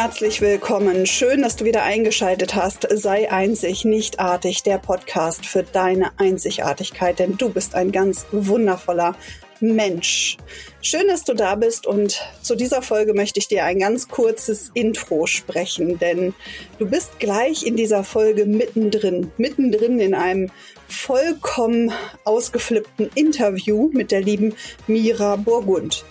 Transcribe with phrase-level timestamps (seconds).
[0.00, 1.06] herzlich willkommen.
[1.06, 2.86] Schön, dass du wieder eingeschaltet hast.
[2.88, 9.16] Sei einzig, nicht artig, der Podcast für deine Einzigartigkeit, denn du bist ein ganz wundervoller
[9.58, 10.36] Mensch.
[10.82, 14.70] Schön, dass du da bist und zu dieser Folge möchte ich dir ein ganz kurzes
[14.72, 16.32] Intro sprechen, denn
[16.78, 20.52] du bist gleich in dieser Folge mittendrin, mittendrin in einem
[20.88, 21.92] vollkommen
[22.24, 24.54] ausgeflippten Interview mit der lieben
[24.86, 26.04] Mira Burgund.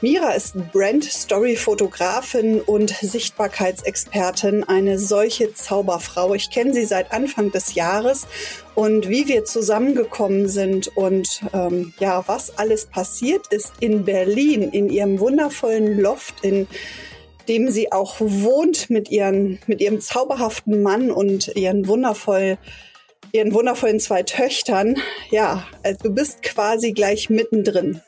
[0.00, 6.34] Mira ist Brand-Story-Fotografin und Sichtbarkeitsexpertin, eine solche Zauberfrau.
[6.34, 8.26] Ich kenne sie seit Anfang des Jahres
[8.74, 14.90] und wie wir zusammengekommen sind und ähm, ja, was alles passiert ist in Berlin, in
[14.90, 16.66] ihrem wundervollen Loft, in
[17.48, 22.58] dem sie auch wohnt mit, ihren, mit ihrem zauberhaften Mann und ihren wundervoll
[23.32, 24.98] ihren wundervollen zwei Töchtern.
[25.30, 28.00] Ja, also du bist quasi gleich mittendrin.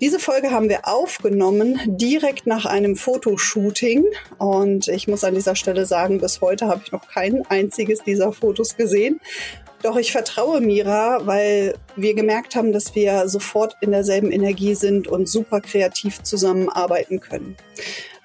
[0.00, 4.04] Diese Folge haben wir aufgenommen direkt nach einem Fotoshooting
[4.38, 8.32] und ich muss an dieser Stelle sagen, bis heute habe ich noch kein einziges dieser
[8.32, 9.20] Fotos gesehen.
[9.82, 15.08] Doch ich vertraue Mira, weil wir gemerkt haben, dass wir sofort in derselben Energie sind
[15.08, 17.56] und super kreativ zusammenarbeiten können.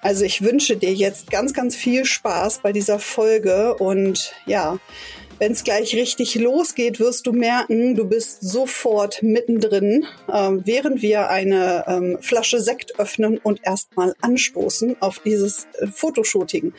[0.02, 4.78] Also ich wünsche dir jetzt ganz, ganz viel Spaß bei dieser Folge und ja,
[5.40, 11.30] wenn es gleich richtig losgeht, wirst du merken, du bist sofort mittendrin, äh, während wir
[11.30, 16.74] eine ähm, Flasche Sekt öffnen und erstmal anstoßen auf dieses äh, Fotoshooting.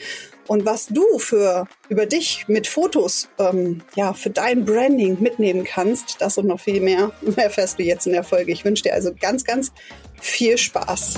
[0.47, 6.17] Und was du für über dich mit Fotos, ähm, ja, für dein Branding mitnehmen kannst,
[6.21, 8.51] das und noch viel mehr, erfährst du jetzt in der Folge.
[8.51, 9.73] Ich wünsche dir also ganz, ganz
[10.21, 11.15] viel Spaß.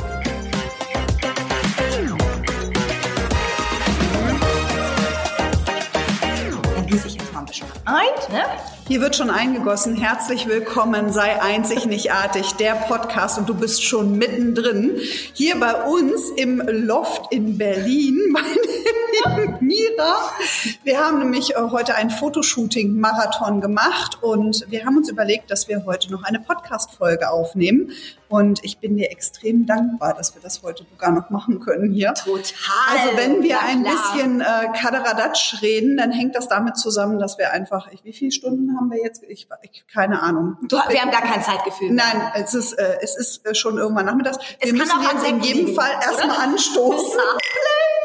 [7.85, 8.33] Ein.
[8.33, 8.43] Ne?
[8.87, 9.97] Hier wird schon eingegossen.
[9.97, 14.99] Herzlich willkommen, sei einzig, nicht artig, der Podcast und du bist schon mittendrin.
[15.35, 18.47] Hier bei uns im Loft in Berlin, meine
[19.37, 20.31] liebe Mira.
[20.85, 25.85] Wir haben nämlich äh, heute ein Fotoshooting-Marathon gemacht und wir haben uns überlegt, dass wir
[25.87, 27.93] heute noch eine Podcast-Folge aufnehmen.
[28.31, 32.15] Und ich bin dir extrem dankbar, dass wir das heute sogar noch machen können hier.
[32.15, 32.45] Total.
[32.89, 37.53] Also wenn wir ein bisschen äh, Kaderadatsch reden, dann hängt das damit zusammen, dass wir
[37.53, 39.25] einfach, ich, wie viele Stunden haben wir jetzt?
[39.25, 40.57] Ich, ich keine Ahnung.
[40.69, 41.91] Du, wir haben gar kein Zeitgefühl.
[41.91, 44.39] Nein, es ist, äh, es ist äh, schon irgendwann nachmittags.
[44.39, 47.19] Wir es müssen jetzt in jedem Fall erstmal anstoßen.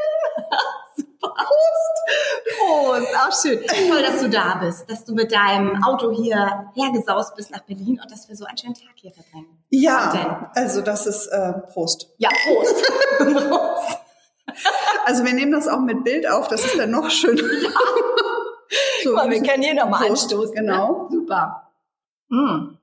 [3.00, 3.16] Prost!
[3.16, 3.60] Auch schön.
[3.90, 8.00] Toll, dass du da bist, dass du mit deinem Auto hier hergesaust bist nach Berlin
[8.02, 9.48] und dass wir so einen schönen Tag hier verbringen.
[9.70, 12.10] Ja, also das ist äh, Prost.
[12.18, 12.84] Ja, Prost.
[13.50, 13.98] Prost.
[15.06, 17.42] Also wir nehmen das auch mit Bild auf, das ist dann noch schöner.
[17.62, 17.70] Ja.
[19.04, 20.56] So, Mal, wir können hier nochmal anstoßen.
[20.56, 20.62] Ne?
[20.62, 21.04] Genau.
[21.04, 21.10] Ne?
[21.12, 21.72] Super.
[22.30, 22.78] Mm.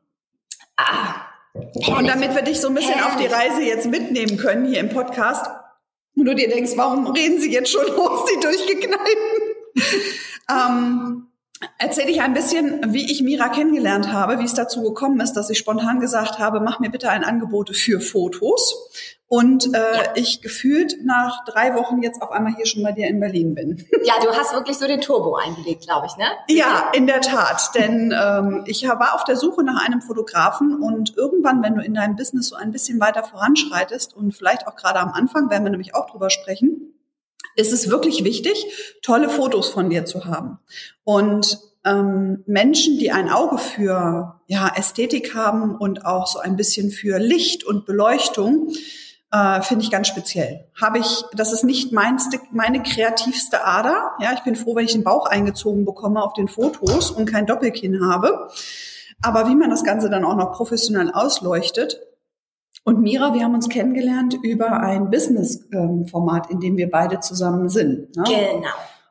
[0.76, 1.14] Ah.
[1.54, 3.12] Und damit wir dich so ein bisschen Herrlich.
[3.12, 5.50] auf die Reise jetzt mitnehmen können hier im Podcast,
[6.14, 9.51] und du dir denkst, warum reden sie jetzt schon los, die durchgeknallten?
[10.50, 11.28] Ähm,
[11.78, 15.50] erzähle ich ein bisschen, wie ich Mira kennengelernt habe, wie es dazu gekommen ist, dass
[15.50, 18.90] ich spontan gesagt habe, mach mir bitte ein Angebot für Fotos
[19.28, 20.02] und äh, ja.
[20.14, 23.86] ich gefühlt nach drei Wochen jetzt auf einmal hier schon bei dir in Berlin bin.
[24.04, 26.24] Ja, du hast wirklich so den Turbo eingelegt, glaube ich, ne?
[26.48, 31.16] Ja, in der Tat, denn ähm, ich war auf der Suche nach einem Fotografen und
[31.16, 34.98] irgendwann, wenn du in deinem Business so ein bisschen weiter voranschreitest und vielleicht auch gerade
[34.98, 36.92] am Anfang, werden wir nämlich auch drüber sprechen,
[37.56, 40.58] ist es wirklich wichtig, tolle Fotos von dir zu haben.
[41.04, 46.90] Und ähm, Menschen, die ein Auge für ja, Ästhetik haben und auch so ein bisschen
[46.90, 48.72] für Licht und Beleuchtung,
[49.32, 50.66] äh, finde ich ganz speziell.
[50.80, 54.12] Habe ich, das ist nicht meinste, meine kreativste Ader.
[54.20, 57.46] Ja, ich bin froh, wenn ich den Bauch eingezogen bekomme auf den Fotos und kein
[57.46, 58.50] Doppelkinn habe.
[59.22, 62.00] Aber wie man das Ganze dann auch noch professionell ausleuchtet.
[62.84, 68.16] Und Mira, wir haben uns kennengelernt über ein Business-Format, in dem wir beide zusammen sind.
[68.16, 68.24] Ne?
[68.26, 68.68] Genau.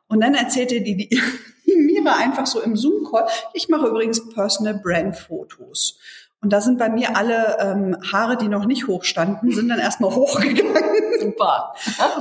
[0.08, 1.20] Und dann erzählte die, die,
[1.76, 5.98] Mira einfach so im Zoom-Call, ich mache übrigens Personal Brand Fotos.
[6.42, 10.10] Und da sind bei mir alle ähm, Haare, die noch nicht hochstanden, sind dann erstmal
[10.14, 10.74] hochgegangen.
[11.20, 11.72] Super.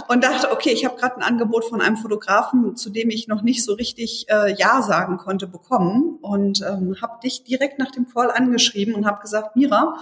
[0.09, 3.41] Und dachte, okay, ich habe gerade ein Angebot von einem Fotografen, zu dem ich noch
[3.41, 6.19] nicht so richtig äh, Ja sagen konnte, bekommen.
[6.21, 9.95] Und ähm, habe dich direkt nach dem Call angeschrieben und habe gesagt, Mira,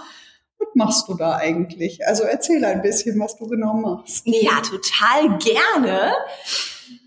[0.74, 2.06] machst du da eigentlich?
[2.06, 4.22] Also erzähl ein bisschen, was du genau machst.
[4.26, 6.14] Ja, total gerne.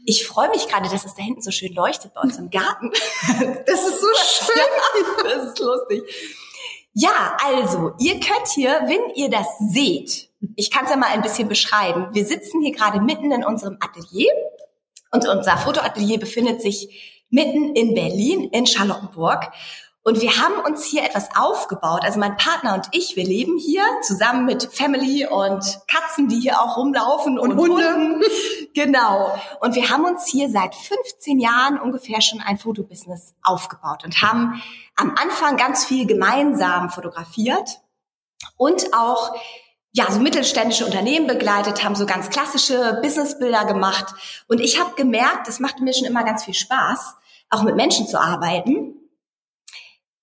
[0.05, 2.91] Ich freue mich gerade, dass es da hinten so schön leuchtet bei uns im Garten.
[3.65, 4.55] Das ist so schön.
[4.57, 6.03] Ja, das ist lustig.
[6.93, 11.21] Ja, also, ihr könnt hier, wenn ihr das seht, ich kann es ja mal ein
[11.21, 12.09] bisschen beschreiben.
[12.11, 14.31] Wir sitzen hier gerade mitten in unserem Atelier
[15.11, 19.51] und unser Fotoatelier befindet sich mitten in Berlin, in Charlottenburg.
[20.05, 22.01] Und wir haben uns hier etwas aufgebaut.
[22.03, 26.59] Also mein Partner und ich, wir leben hier zusammen mit Family und Katzen, die hier
[26.59, 27.93] auch rumlaufen und, und Hunde.
[27.93, 28.23] Hunden.
[28.75, 29.39] Genau.
[29.59, 34.63] Und wir haben uns hier seit 15 Jahren ungefähr schon ein Fotobusiness aufgebaut und haben
[34.95, 37.81] am Anfang ganz viel gemeinsam fotografiert
[38.57, 39.35] und auch
[39.91, 44.15] ja, so mittelständische Unternehmen begleitet, haben so ganz klassische Businessbilder gemacht.
[44.47, 47.13] Und ich habe gemerkt, das macht mir schon immer ganz viel Spaß,
[47.51, 48.92] auch mit Menschen zu arbeiten.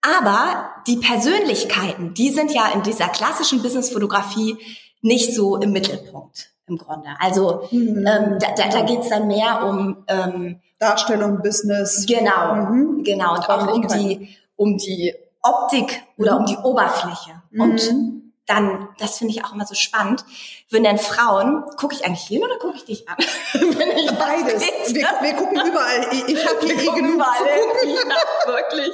[0.02, 4.56] Aber die Persönlichkeiten, die sind ja in dieser klassischen Businessfotografie
[5.02, 7.08] nicht so im Mittelpunkt im Grunde.
[7.18, 8.06] Also mhm.
[8.06, 12.06] ähm, da, da, da geht es dann mehr um ähm, Darstellung, Business.
[12.06, 13.04] Genau, mhm.
[13.04, 13.34] genau.
[13.34, 16.40] Und auch um die, um die Optik oder mhm.
[16.40, 17.42] um die Oberfläche.
[17.52, 18.19] Und mhm
[18.50, 20.24] dann, das finde ich auch immer so spannend,
[20.70, 23.16] wenn dann Frauen, gucke ich eigentlich hin oder gucke ich dich an?
[23.18, 24.62] ich Beides.
[24.94, 26.06] Wir, wir, gucken überall.
[26.12, 27.90] Ich, ich habe hier wir genug überall zu gucken.
[28.10, 28.92] Ja, wirklich.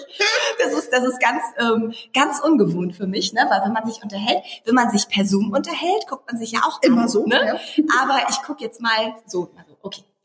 [0.58, 3.46] Das ist, das ist ganz, ähm, ganz ungewohnt für mich, ne?
[3.48, 6.60] weil wenn man sich unterhält, wenn man sich per Zoom unterhält, guckt man sich ja
[6.66, 7.26] auch immer an, so.
[7.26, 7.60] Ne?
[7.76, 7.84] Ja.
[8.02, 9.50] Aber ich gucke jetzt mal so,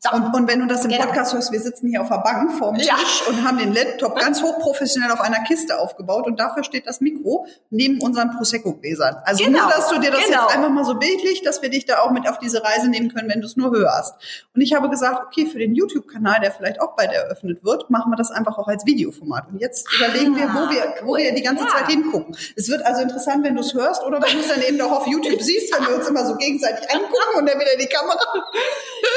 [0.04, 0.16] so.
[0.16, 1.04] Und, und wenn du das im genau.
[1.04, 2.96] Podcast hörst, wir sitzen hier auf der Bank vorm Tisch ja.
[3.28, 7.46] und haben den Laptop ganz hochprofessionell auf einer Kiste aufgebaut und dafür steht das Mikro
[7.70, 9.18] neben unseren Prosecco-Gläsern.
[9.24, 9.60] Also genau.
[9.60, 10.42] nur, dass du dir das genau.
[10.42, 13.14] jetzt einfach mal so bildlich, dass wir dich da auch mit auf diese Reise nehmen
[13.14, 14.14] können, wenn du es nur hörst.
[14.56, 18.10] Und ich habe gesagt, okay, für den YouTube-Kanal, der vielleicht auch bald eröffnet wird, machen
[18.10, 19.50] wir das einfach auch als Videoformat.
[19.52, 21.70] Und jetzt ah, überlegen wir, wo wir, wo wir die ganze ja.
[21.70, 22.36] Zeit hingucken.
[22.56, 24.90] Es wird also interessant, wenn du es hörst oder wenn du es dann eben auch
[24.90, 28.18] auf YouTube siehst, wenn wir uns immer so gegenseitig angucken und dann wieder die Kamera.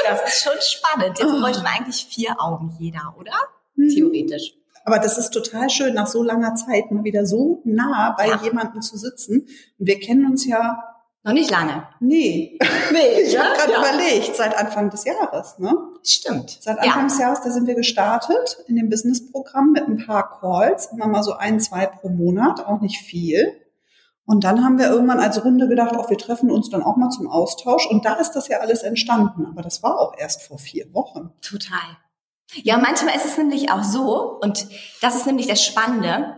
[0.08, 0.75] Das ist schon spannend.
[1.18, 3.32] Jetzt bräuchten wir eigentlich vier Augen jeder, oder?
[3.74, 3.88] Mhm.
[3.88, 4.54] Theoretisch.
[4.84, 8.40] Aber das ist total schön, nach so langer Zeit mal wieder so nah bei ja.
[8.42, 9.48] jemandem zu sitzen.
[9.78, 10.78] Und wir kennen uns ja
[11.24, 11.88] noch nicht lange.
[11.98, 12.56] Nee.
[12.92, 13.80] nee ich habe gerade ja.
[13.80, 15.76] überlegt, seit Anfang des Jahres, ne?
[16.04, 16.58] Stimmt.
[16.60, 17.08] Seit Anfang ja.
[17.08, 21.24] des Jahres, da sind wir gestartet in dem Businessprogramm mit ein paar Calls, immer mal
[21.24, 23.60] so ein, zwei pro Monat, auch nicht viel.
[24.26, 27.10] Und dann haben wir irgendwann als Runde gedacht, auch wir treffen uns dann auch mal
[27.10, 27.86] zum Austausch.
[27.86, 29.46] Und da ist das ja alles entstanden.
[29.46, 31.30] Aber das war auch erst vor vier Wochen.
[31.40, 31.96] Total.
[32.54, 34.66] Ja, manchmal ist es nämlich auch so, und
[35.00, 36.36] das ist nämlich das Spannende,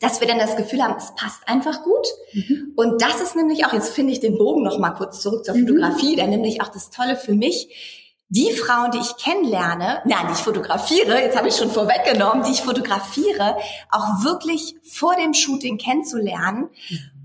[0.00, 2.06] dass wir dann das Gefühl haben, es passt einfach gut.
[2.32, 2.72] Mhm.
[2.76, 5.54] Und das ist nämlich auch, jetzt finde ich den Bogen noch mal kurz zurück zur
[5.54, 5.66] mhm.
[5.66, 10.34] Fotografie, denn nämlich auch das Tolle für mich, die Frauen, die ich kennenlerne, nein, die
[10.34, 13.56] ich fotografiere, jetzt habe ich schon vorweggenommen, die ich fotografiere,
[13.90, 16.68] auch wirklich vor dem Shooting kennenzulernen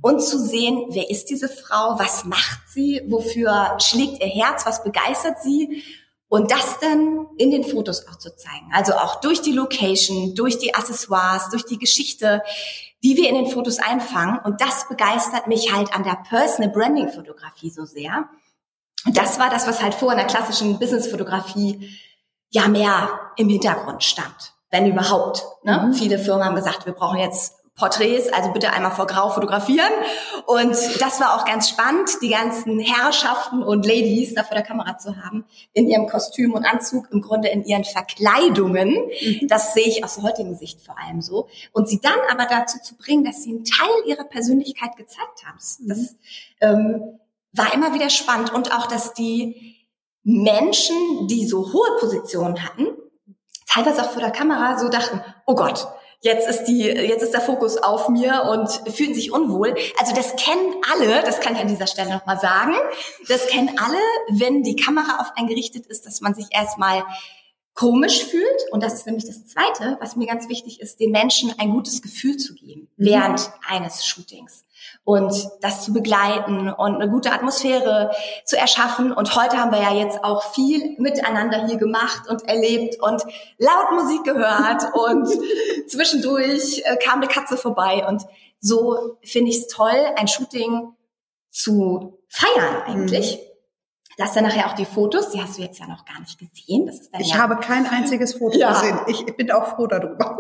[0.04, 4.84] und zu sehen, wer ist diese Frau, was macht sie, wofür schlägt ihr Herz, was
[4.84, 5.82] begeistert sie
[6.28, 8.70] und das dann in den Fotos auch zu zeigen.
[8.74, 12.44] Also auch durch die Location, durch die Accessoires, durch die Geschichte,
[13.04, 14.40] die wir in den Fotos einfangen.
[14.44, 18.30] Und das begeistert mich halt an der Personal Branding Fotografie so sehr
[19.06, 21.90] und das war das, was halt vor in der klassischen Businessfotografie
[22.50, 25.46] ja mehr im Hintergrund stand, wenn überhaupt.
[25.64, 25.88] Ne?
[25.88, 25.94] Mhm.
[25.94, 29.92] Viele Firmen haben gesagt, wir brauchen jetzt Porträts, also bitte einmal vor Grau fotografieren.
[30.46, 34.98] Und das war auch ganz spannend, die ganzen Herrschaften und Ladies da vor der Kamera
[35.00, 38.90] zu haben, in ihrem Kostüm und Anzug, im Grunde in ihren Verkleidungen.
[38.90, 39.48] Mhm.
[39.48, 41.48] Das sehe ich aus der heutigen Sicht vor allem so.
[41.72, 45.58] Und sie dann aber dazu zu bringen, dass sie einen Teil ihrer Persönlichkeit gezeigt haben.
[45.58, 46.18] Das, mhm.
[46.62, 47.20] ähm,
[47.56, 49.78] war immer wieder spannend und auch, dass die
[50.24, 52.88] Menschen, die so hohe Positionen hatten,
[53.68, 55.88] teilweise auch vor der Kamera so dachten, oh Gott,
[56.24, 59.75] jetzt ist die, jetzt ist der Fokus auf mir und fühlen sich unwohl.
[60.00, 62.74] Also das kennen alle, das kann ich an dieser Stelle nochmal sagen,
[63.27, 67.03] das kennen alle, wenn die Kamera auf einen gerichtet ist, dass man sich erstmal
[67.75, 68.72] komisch fühlt.
[68.72, 72.01] Und das ist nämlich das Zweite, was mir ganz wichtig ist, den Menschen ein gutes
[72.01, 73.06] Gefühl zu geben mhm.
[73.06, 74.63] während eines Shootings
[75.05, 78.12] und das zu begleiten und eine gute Atmosphäre
[78.45, 79.12] zu erschaffen.
[79.12, 83.22] Und heute haben wir ja jetzt auch viel miteinander hier gemacht und erlebt und
[83.57, 85.27] laut Musik gehört und
[85.88, 88.24] zwischendurch äh, kam eine Katze vorbei und
[88.60, 90.93] so finde ich es toll, ein Shooting
[91.50, 93.38] zu feiern eigentlich.
[93.38, 93.53] Mhm.
[94.17, 96.38] Das ist dann nachher auch die Fotos, die hast du jetzt ja noch gar nicht
[96.38, 96.86] gesehen.
[96.86, 98.72] Das ist dann ich ja habe kein einziges Foto ja.
[98.72, 99.00] gesehen.
[99.07, 100.38] Ich bin auch froh darüber.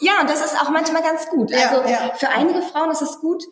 [0.00, 1.52] Ja, und das ist auch manchmal ganz gut.
[1.52, 2.12] Also ja.
[2.16, 3.42] für einige Frauen ist es gut,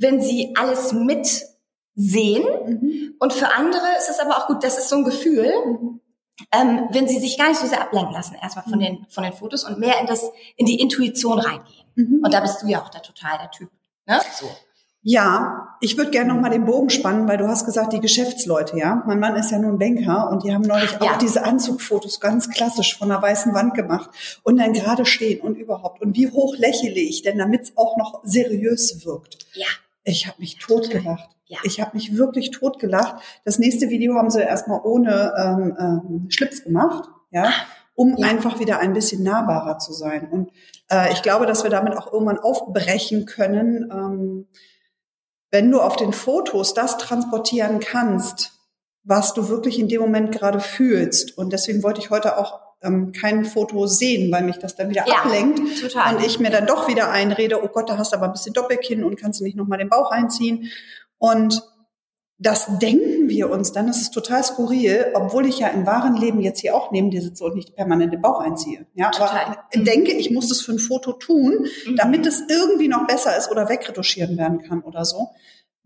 [0.00, 2.44] wenn sie alles mitsehen.
[2.66, 3.14] Mhm.
[3.18, 6.00] Und für andere ist es aber auch gut, das ist so ein Gefühl, mhm.
[6.52, 8.84] ähm, wenn sie sich gar nicht so sehr ablenken lassen, erstmal von mhm.
[8.84, 10.24] den, von den Fotos und mehr in das,
[10.56, 11.86] in die Intuition reingehen.
[11.94, 12.22] Mhm.
[12.24, 13.70] Und da bist du ja auch der total der Typ.
[14.06, 14.20] Ne?
[14.34, 14.48] So.
[15.02, 18.76] Ja, ich würde gerne noch mal den Bogen spannen, weil du hast gesagt, die Geschäftsleute,
[18.76, 19.02] ja.
[19.06, 21.00] Mein Mann ist ja nun Banker und die haben neulich ja.
[21.00, 24.10] auch diese Anzugfotos ganz klassisch von einer weißen Wand gemacht
[24.42, 26.02] und dann gerade stehen und überhaupt.
[26.02, 29.38] Und wie hoch lächle ich denn, damit es auch noch seriös wirkt?
[29.54, 29.68] Ja.
[30.04, 31.30] Ich habe mich totgelacht.
[31.44, 31.58] Ja.
[31.64, 33.16] Ich habe mich wirklich totgelacht.
[33.44, 37.52] Das nächste Video haben sie erstmal ohne ähm, ähm, Schlips gemacht, ja.
[37.94, 38.28] um ja.
[38.28, 40.28] einfach wieder ein bisschen nahbarer zu sein.
[40.30, 40.52] Und
[40.90, 44.46] äh, ich glaube, dass wir damit auch irgendwann aufbrechen können, ähm,
[45.50, 48.52] wenn du auf den Fotos das transportieren kannst,
[49.02, 51.36] was du wirklich in dem Moment gerade fühlst.
[51.36, 55.06] Und deswegen wollte ich heute auch ähm, kein Foto sehen, weil mich das dann wieder
[55.06, 56.16] ja, ablenkt total.
[56.16, 58.54] und ich mir dann doch wieder einrede, oh Gott, da hast du aber ein bisschen
[58.54, 60.70] Doppelkinn und kannst du nicht nochmal den Bauch einziehen.
[61.18, 61.62] Und
[62.38, 66.40] das denken wir uns dann, das ist total skurril, obwohl ich ja im wahren Leben
[66.40, 68.86] jetzt hier auch neben dir sitze und nicht permanent den Bauch einziehe.
[68.94, 69.44] Ja, total.
[69.44, 69.84] aber mhm.
[69.84, 71.96] denke, ich muss das für ein Foto tun, mhm.
[71.96, 75.28] damit es irgendwie noch besser ist oder wegretuschieren werden kann oder so.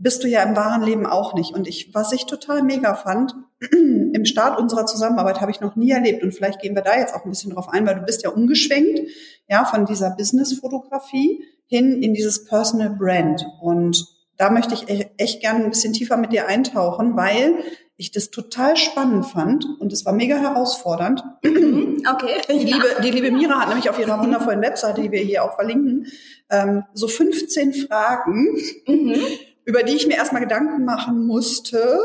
[0.05, 1.55] Bist du ja im wahren Leben auch nicht.
[1.55, 3.35] Und ich, was ich total mega fand,
[3.73, 6.23] im Start unserer Zusammenarbeit habe ich noch nie erlebt.
[6.23, 8.29] Und vielleicht gehen wir da jetzt auch ein bisschen drauf ein, weil du bist ja
[8.29, 9.01] umgeschwenkt,
[9.49, 13.47] ja, von dieser Business-Fotografie hin in dieses Personal Brand.
[13.63, 14.07] Und
[14.37, 17.55] da möchte ich e-, echt gerne ein bisschen tiefer mit dir eintauchen, weil
[17.97, 21.23] ich das total spannend fand und es war mega herausfordernd.
[21.43, 22.43] Okay.
[22.51, 25.55] Die liebe, die liebe Mira hat nämlich auf ihrer wundervollen Webseite, die wir hier auch
[25.55, 26.09] verlinken,
[26.51, 29.15] ähm, so 15 Fragen, mhm.
[29.65, 31.99] Über die ich mir erstmal Gedanken machen musste.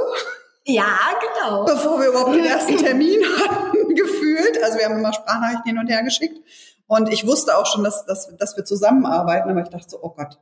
[0.66, 1.66] Ja, genau.
[1.66, 4.64] Bevor wir überhaupt den ersten Termin hatten, gefühlt.
[4.64, 6.40] Also wir haben immer Sprachnachrichten hin und her geschickt.
[6.88, 10.10] Und ich wusste auch schon, dass, dass, dass wir zusammenarbeiten, aber ich dachte so, oh
[10.10, 10.40] Gott,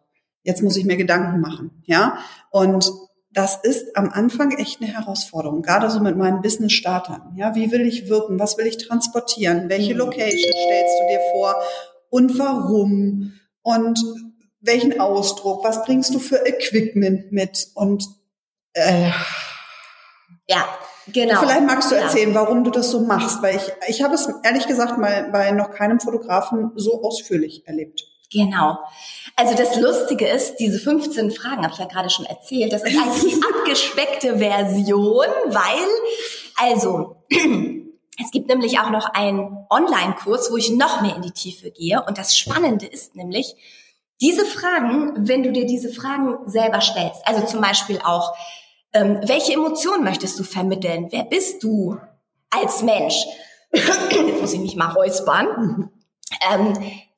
[0.48, 2.20] Jetzt muss ich mir Gedanken machen, ja.
[2.52, 2.90] Und
[3.34, 7.34] das ist am Anfang echt eine Herausforderung, gerade so mit meinen Business-Startern.
[7.36, 8.40] Ja, wie will ich wirken?
[8.40, 9.68] Was will ich transportieren?
[9.68, 10.00] Welche mhm.
[10.00, 11.56] Location stellst du dir vor?
[12.10, 13.34] Und warum?
[13.62, 14.00] Und
[14.60, 15.64] welchen Ausdruck?
[15.64, 17.68] Was bringst du für Equipment mit?
[17.76, 18.06] Und
[18.74, 19.12] äh,
[20.48, 20.68] ja,
[21.08, 21.40] genau.
[21.40, 24.68] Vielleicht magst du erzählen, warum du das so machst, weil ich ich habe es ehrlich
[24.68, 28.04] gesagt mal bei noch keinem Fotografen so ausführlich erlebt.
[28.32, 28.78] Genau.
[29.36, 32.98] Also das Lustige ist, diese 15 Fragen habe ich ja gerade schon erzählt, das ist
[32.98, 35.88] eigentlich die abgespeckte Version, weil,
[36.58, 41.72] also, es gibt nämlich auch noch einen Online-Kurs, wo ich noch mehr in die Tiefe
[41.72, 42.04] gehe.
[42.06, 43.56] Und das Spannende ist nämlich,
[44.22, 48.36] diese Fragen, wenn du dir diese Fragen selber stellst, also zum Beispiel auch,
[48.94, 51.08] ähm, welche Emotionen möchtest du vermitteln?
[51.12, 51.98] Wer bist du
[52.50, 53.16] als Mensch?
[53.72, 55.92] Jetzt muss ich mich mal räuspern.
[56.52, 56.74] Ähm,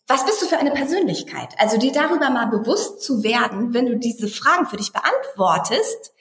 [0.07, 1.49] was bist du für eine Persönlichkeit?
[1.59, 6.13] Also dir darüber mal bewusst zu werden, wenn du diese Fragen für dich beantwortest,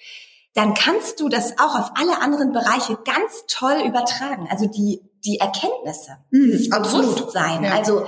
[0.54, 4.46] dann kannst du das auch auf alle anderen Bereiche ganz toll übertragen.
[4.50, 7.64] Also die, die Erkenntnisse, mhm, dieses Bewusstsein.
[7.64, 7.72] Ja.
[7.72, 8.06] Also,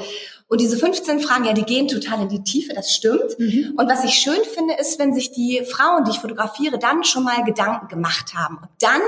[0.51, 3.39] und diese 15 Fragen, ja, die gehen total in die Tiefe, das stimmt.
[3.39, 3.75] Mhm.
[3.77, 7.23] Und was ich schön finde, ist, wenn sich die Frauen, die ich fotografiere, dann schon
[7.23, 8.57] mal Gedanken gemacht haben.
[8.57, 9.01] Und dann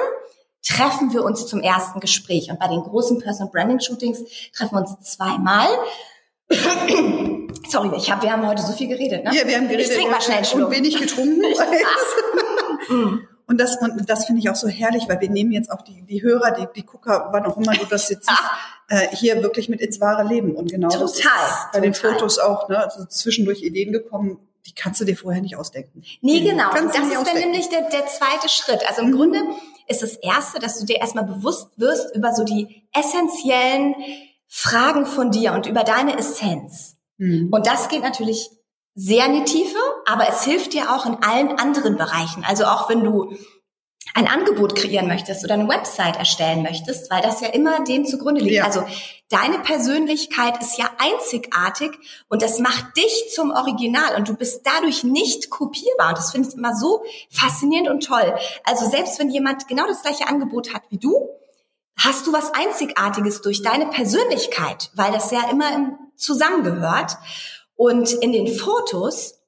[0.64, 2.48] treffen wir uns zum ersten Gespräch.
[2.48, 4.22] Und bei den großen Personal Branding Shootings
[4.56, 5.66] treffen wir uns zweimal.
[7.68, 9.34] Sorry, ich hab, wir haben heute so viel geredet, ne?
[9.34, 9.90] Ja, wir haben geredet.
[9.90, 10.68] Ich trinke mal schnell einen Schluck.
[10.68, 11.42] Und wenig getrunken.
[13.52, 16.00] und das, und das finde ich auch so herrlich, weil wir nehmen jetzt auch die,
[16.06, 18.40] die Hörer, die, die Gucker, wann auch immer du das jetzt siehst,
[18.88, 20.56] äh, hier wirklich mit ins wahre Leben.
[20.56, 21.80] Und genau total, das ist bei total.
[21.82, 22.78] den Fotos auch, ne?
[22.78, 26.02] Also zwischendurch Ideen gekommen, die kannst du dir vorher nicht ausdenken.
[26.22, 26.70] Nee, genau.
[26.72, 28.88] Das ist dann nämlich der, der zweite Schritt.
[28.88, 29.16] Also im mhm.
[29.16, 29.38] Grunde
[29.86, 33.94] ist das erste, dass du dir erstmal bewusst wirst über so die essentiellen
[34.48, 36.96] Fragen von dir und über deine Essenz.
[37.18, 37.48] Mhm.
[37.52, 38.48] Und das geht natürlich
[38.94, 39.78] sehr in die Tiefe,
[40.12, 42.44] aber es hilft dir auch in allen anderen Bereichen.
[42.44, 43.34] Also auch wenn du
[44.14, 48.42] ein Angebot kreieren möchtest oder eine Website erstellen möchtest, weil das ja immer dem zugrunde
[48.42, 48.56] liegt.
[48.56, 48.64] Ja.
[48.64, 48.84] Also
[49.30, 51.92] deine Persönlichkeit ist ja einzigartig
[52.28, 56.10] und das macht dich zum Original und du bist dadurch nicht kopierbar.
[56.10, 58.34] Und das finde ich immer so faszinierend und toll.
[58.64, 61.30] Also selbst wenn jemand genau das gleiche Angebot hat wie du,
[61.96, 67.16] hast du was Einzigartiges durch deine Persönlichkeit, weil das ja immer zusammengehört.
[67.74, 69.41] Und in den Fotos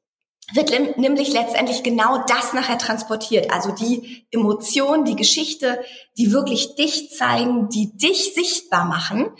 [0.52, 3.50] wird nämlich letztendlich genau das nachher transportiert.
[3.50, 5.82] Also die Emotionen, die Geschichte,
[6.18, 9.30] die wirklich dich zeigen, die dich sichtbar machen.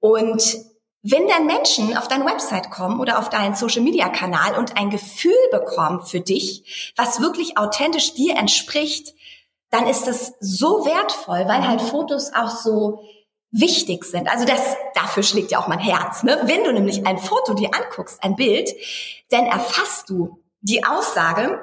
[0.00, 0.56] Und
[1.02, 4.90] wenn dann Menschen auf deine Website kommen oder auf deinen Social Media Kanal und ein
[4.90, 9.14] Gefühl bekommen für dich, was wirklich authentisch dir entspricht,
[9.70, 13.04] dann ist das so wertvoll, weil halt Fotos auch so
[13.50, 14.28] wichtig sind.
[14.28, 16.22] Also das, dafür schlägt ja auch mein Herz.
[16.22, 16.38] Ne?
[16.44, 18.70] Wenn du nämlich ein Foto dir anguckst, ein Bild,
[19.30, 21.60] dann erfasst du die Aussage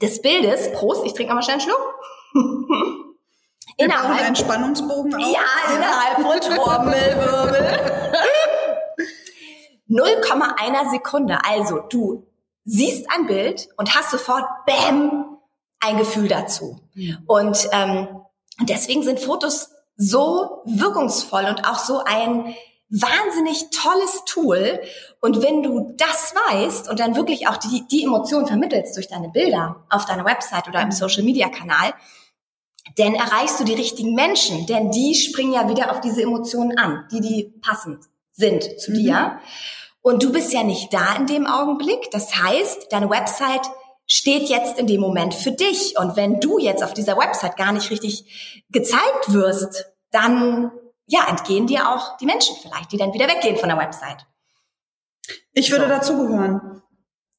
[0.00, 0.72] des Bildes.
[0.72, 1.94] Prost, ich trinke mal schnell einen Schluck.
[3.76, 5.14] innerhalb einen Spannungsbogen.
[5.14, 5.32] Auch.
[5.32, 7.80] Ja, innerhalb von Trommelwirbel.
[9.88, 11.38] 0,1 Sekunde.
[11.44, 12.26] Also du
[12.64, 15.24] siehst ein Bild und hast sofort Bäm
[15.80, 16.80] ein Gefühl dazu.
[16.94, 17.16] Ja.
[17.26, 18.08] Und ähm,
[18.60, 22.54] deswegen sind Fotos so wirkungsvoll und auch so ein
[22.92, 24.80] wahnsinnig tolles Tool.
[25.20, 29.30] Und wenn du das weißt und dann wirklich auch die, die Emotionen vermittelst durch deine
[29.30, 30.92] Bilder auf deiner Website oder im mhm.
[30.92, 31.94] Social Media Kanal,
[32.98, 37.06] denn erreichst du die richtigen Menschen, denn die springen ja wieder auf diese Emotionen an,
[37.10, 38.94] die die passend sind zu mhm.
[38.94, 39.38] dir.
[40.02, 42.10] Und du bist ja nicht da in dem Augenblick.
[42.10, 43.66] Das heißt, deine Website
[44.06, 45.96] steht jetzt in dem Moment für dich.
[45.96, 50.72] Und wenn du jetzt auf dieser Website gar nicht richtig gezeigt wirst, dann
[51.12, 54.26] ja, entgehen dir auch die Menschen vielleicht, die dann wieder weggehen von der Website.
[55.52, 55.90] Ich würde so.
[55.90, 56.82] dazugehören.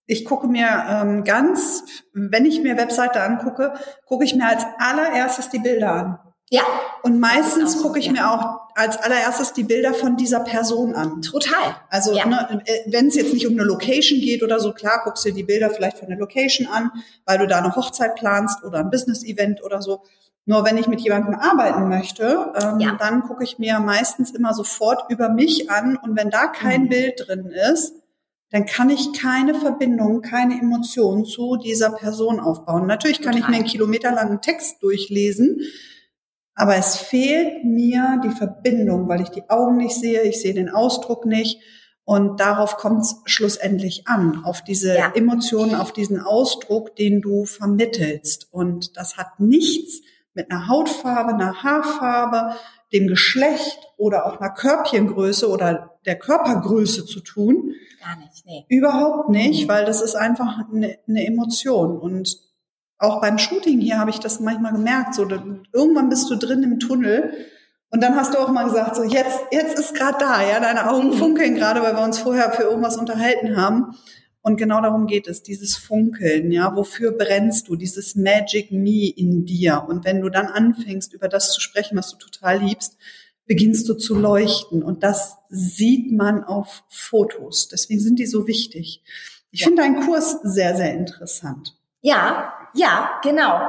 [0.05, 3.73] Ich gucke mir ähm, ganz, wenn ich mir Webseite angucke,
[4.05, 6.19] gucke ich mir als allererstes die Bilder an.
[6.53, 6.61] Ja.
[7.01, 8.11] Und meistens gucke ich ja.
[8.11, 11.23] mir auch als allererstes die Bilder von dieser Person an.
[11.23, 11.75] Total.
[11.89, 12.27] Also ja.
[12.27, 15.29] ne, äh, wenn es jetzt nicht um eine Location geht oder so, klar guckst du
[15.29, 16.91] dir die Bilder vielleicht von der Location an,
[17.25, 20.03] weil du da eine Hochzeit planst oder ein Business-Event oder so.
[20.45, 22.97] Nur wenn ich mit jemandem arbeiten möchte, ähm, ja.
[22.99, 26.89] dann gucke ich mir meistens immer sofort über mich an und wenn da kein mhm.
[26.89, 27.95] Bild drin ist,
[28.51, 32.85] dann kann ich keine Verbindung, keine Emotion zu dieser Person aufbauen.
[32.85, 33.41] Natürlich kann Total.
[33.41, 35.61] ich mir einen kilometerlangen Text durchlesen,
[36.55, 40.69] aber es fehlt mir die Verbindung, weil ich die Augen nicht sehe, ich sehe den
[40.69, 41.59] Ausdruck nicht.
[42.05, 45.11] Und darauf kommt es schlussendlich an, auf diese ja.
[45.15, 48.49] Emotionen, auf diesen Ausdruck, den du vermittelst.
[48.51, 50.01] Und das hat nichts
[50.33, 52.55] mit einer Hautfarbe, einer Haarfarbe,
[52.91, 57.73] dem Geschlecht oder auch einer Körbchengröße oder der Körpergröße zu tun.
[58.03, 58.65] Gar nicht, nee.
[58.67, 59.69] Überhaupt nicht, mhm.
[59.69, 61.97] weil das ist einfach eine, eine Emotion.
[61.97, 62.37] Und
[62.97, 65.15] auch beim Shooting hier habe ich das manchmal gemerkt.
[65.15, 65.27] So,
[65.73, 67.33] irgendwann bist du drin im Tunnel
[67.93, 70.89] und dann hast du auch mal gesagt, so jetzt, jetzt ist gerade da, ja, deine
[70.89, 71.13] Augen mhm.
[71.13, 73.95] funkeln gerade, weil wir uns vorher für irgendwas unterhalten haben.
[74.41, 79.45] Und genau darum geht es, dieses Funkeln, ja, wofür brennst du, dieses Magic Me in
[79.45, 79.85] dir.
[79.87, 82.97] Und wenn du dann anfängst, über das zu sprechen, was du total liebst,
[83.45, 84.81] beginnst du zu leuchten.
[84.81, 87.67] Und das sieht man auf Fotos.
[87.67, 89.03] Deswegen sind die so wichtig.
[89.51, 89.67] Ich ja.
[89.67, 91.75] finde deinen Kurs sehr, sehr interessant.
[92.03, 93.61] Ja, ja, genau.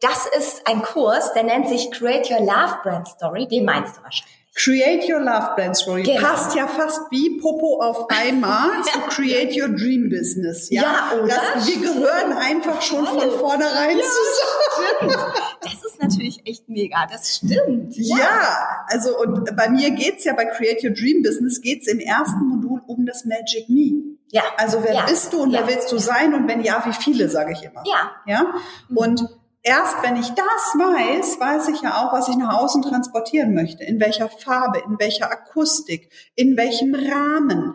[0.00, 3.46] Das ist ein Kurs, der nennt sich Create Your Love Brand Story.
[3.46, 4.34] Den meinst du wahrscheinlich.
[4.56, 6.20] Create Your Love Brand Story genau.
[6.20, 10.68] passt ja fast wie Popo auf einmal zu Create Your Dream Business.
[10.70, 11.40] Ja, ja oder?
[11.54, 15.32] Das, wir gehören einfach schon von vornherein ja, zusammen.
[15.72, 17.06] Das ist natürlich echt mega.
[17.10, 17.96] Das stimmt.
[17.96, 22.00] Ja, ja also und bei mir geht's ja bei Create Your Dream Business geht's im
[22.00, 24.16] ersten Modul um das Magic Me.
[24.30, 24.42] Ja.
[24.56, 25.06] Also wer ja.
[25.06, 25.60] bist du und ja.
[25.60, 27.82] wer willst du sein und wenn ja, wie viele, sage ich immer.
[27.86, 28.10] Ja.
[28.26, 28.54] Ja.
[28.94, 29.26] Und
[29.62, 33.84] erst wenn ich das weiß, weiß ich ja auch, was ich nach außen transportieren möchte,
[33.84, 37.74] in welcher Farbe, in welcher Akustik, in welchem Rahmen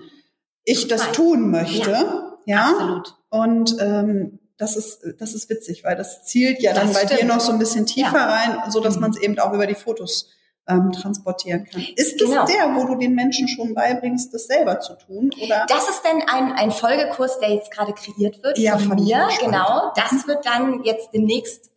[0.64, 1.92] ich das tun möchte.
[1.92, 2.70] Ja, ja?
[2.70, 3.16] absolut.
[3.30, 7.22] Und ähm, das ist das ist witzig, weil das zielt ja dann das bei stimmt.
[7.22, 8.26] dir noch so ein bisschen tiefer ja.
[8.26, 9.02] rein, so dass mhm.
[9.02, 10.30] man es eben auch über die Fotos
[10.68, 11.86] ähm, transportieren kann.
[11.96, 12.46] Ist das genau.
[12.46, 15.32] der, wo du den Menschen schon beibringst, das selber zu tun?
[15.42, 15.66] Oder?
[15.68, 19.28] Das ist dann ein, ein Folgekurs, der jetzt gerade kreiert wird ja, von mir.
[19.42, 21.72] Genau, das wird dann jetzt demnächst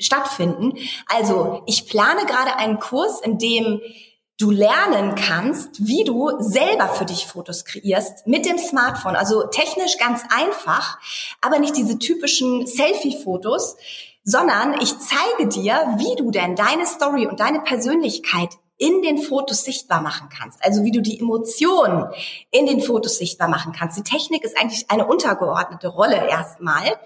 [0.00, 0.72] stattfinden.
[1.06, 3.80] Also ich plane gerade einen Kurs, in dem
[4.42, 9.14] du lernen kannst, wie du selber für dich Fotos kreierst mit dem Smartphone.
[9.14, 10.98] Also technisch ganz einfach,
[11.40, 13.76] aber nicht diese typischen Selfie-Fotos,
[14.24, 19.62] sondern ich zeige dir, wie du denn deine Story und deine Persönlichkeit in den Fotos
[19.62, 20.64] sichtbar machen kannst.
[20.64, 22.06] Also wie du die Emotionen
[22.50, 23.96] in den Fotos sichtbar machen kannst.
[23.96, 26.98] Die Technik ist eigentlich eine untergeordnete Rolle erstmal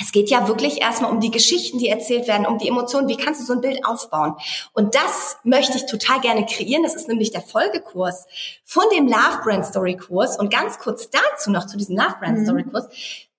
[0.00, 3.08] es geht ja wirklich erstmal um die Geschichten, die erzählt werden, um die Emotionen.
[3.08, 4.34] Wie kannst du so ein Bild aufbauen?
[4.72, 6.84] Und das möchte ich total gerne kreieren.
[6.84, 8.26] Das ist nämlich der Folgekurs
[8.64, 10.38] von dem Love Brand Story Kurs.
[10.38, 12.44] Und ganz kurz dazu noch zu diesem Love Brand mhm.
[12.44, 12.88] Story Kurs.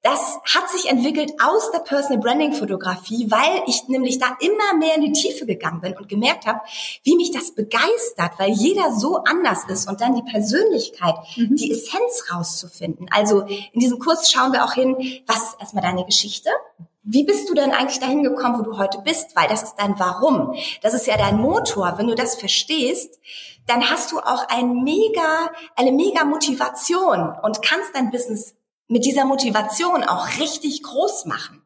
[0.02, 4.96] Das hat sich entwickelt aus der Personal Branding Fotografie, weil ich nämlich da immer mehr
[4.96, 6.62] in die Tiefe gegangen bin und gemerkt habe,
[7.04, 11.56] wie mich das begeistert, weil jeder so anders ist und dann die Persönlichkeit, mhm.
[11.58, 13.08] die Essenz rauszufinden.
[13.12, 14.96] Also in diesem Kurs schauen wir auch hin,
[15.28, 16.50] was ist erstmal deine Geschichte?
[17.04, 19.36] Wie bist du denn eigentlich dahin gekommen, wo du heute bist?
[19.36, 20.56] Weil das ist dein Warum.
[20.82, 21.96] Das ist ja dein Motor.
[21.98, 23.20] Wenn du das verstehst,
[23.68, 28.56] dann hast du auch ein mega, eine mega Motivation und kannst dein Business
[28.90, 31.62] mit dieser Motivation auch richtig groß machen.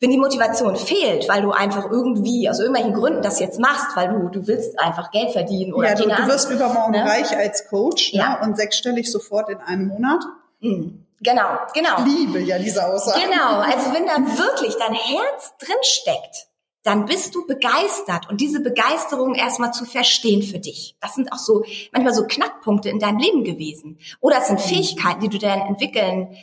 [0.00, 4.08] Wenn die Motivation fehlt, weil du einfach irgendwie aus irgendwelchen Gründen das jetzt machst, weil
[4.08, 7.04] du du willst einfach Geld verdienen oder ja, du, du wirst übermorgen ne?
[7.04, 8.40] reich als Coach ja.
[8.40, 8.46] Ne?
[8.46, 10.24] und sechsstellig sofort in einem Monat.
[10.60, 11.06] Mhm.
[11.20, 11.98] Genau, genau.
[11.98, 13.20] Ich liebe ja diese Aussage.
[13.20, 16.48] Genau, also wenn da wirklich dein Herz drin steckt,
[16.82, 20.96] dann bist du begeistert und diese Begeisterung erstmal zu verstehen für dich.
[21.00, 23.98] Das sind auch so manchmal so Knackpunkte in deinem Leben gewesen.
[24.20, 24.68] Oder es sind mhm.
[24.68, 26.36] Fähigkeiten, die du dann entwickeln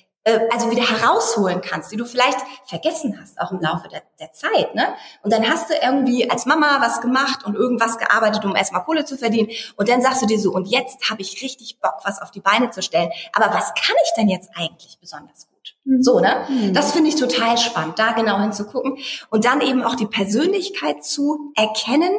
[0.51, 4.75] also wieder herausholen kannst, die du vielleicht vergessen hast, auch im Laufe der, der Zeit.
[4.75, 4.93] Ne?
[5.23, 9.05] Und dann hast du irgendwie als Mama was gemacht und irgendwas gearbeitet, um erstmal Kohle
[9.05, 9.49] zu verdienen.
[9.77, 12.41] Und dann sagst du dir so, und jetzt habe ich richtig Bock, was auf die
[12.41, 13.11] Beine zu stellen.
[13.33, 15.75] Aber was kann ich denn jetzt eigentlich besonders gut?
[15.85, 16.03] Mhm.
[16.03, 16.45] So, ne?
[16.49, 16.73] Mhm.
[16.73, 18.97] Das finde ich total spannend, da genau hinzugucken.
[19.29, 22.11] Und dann eben auch die Persönlichkeit zu erkennen,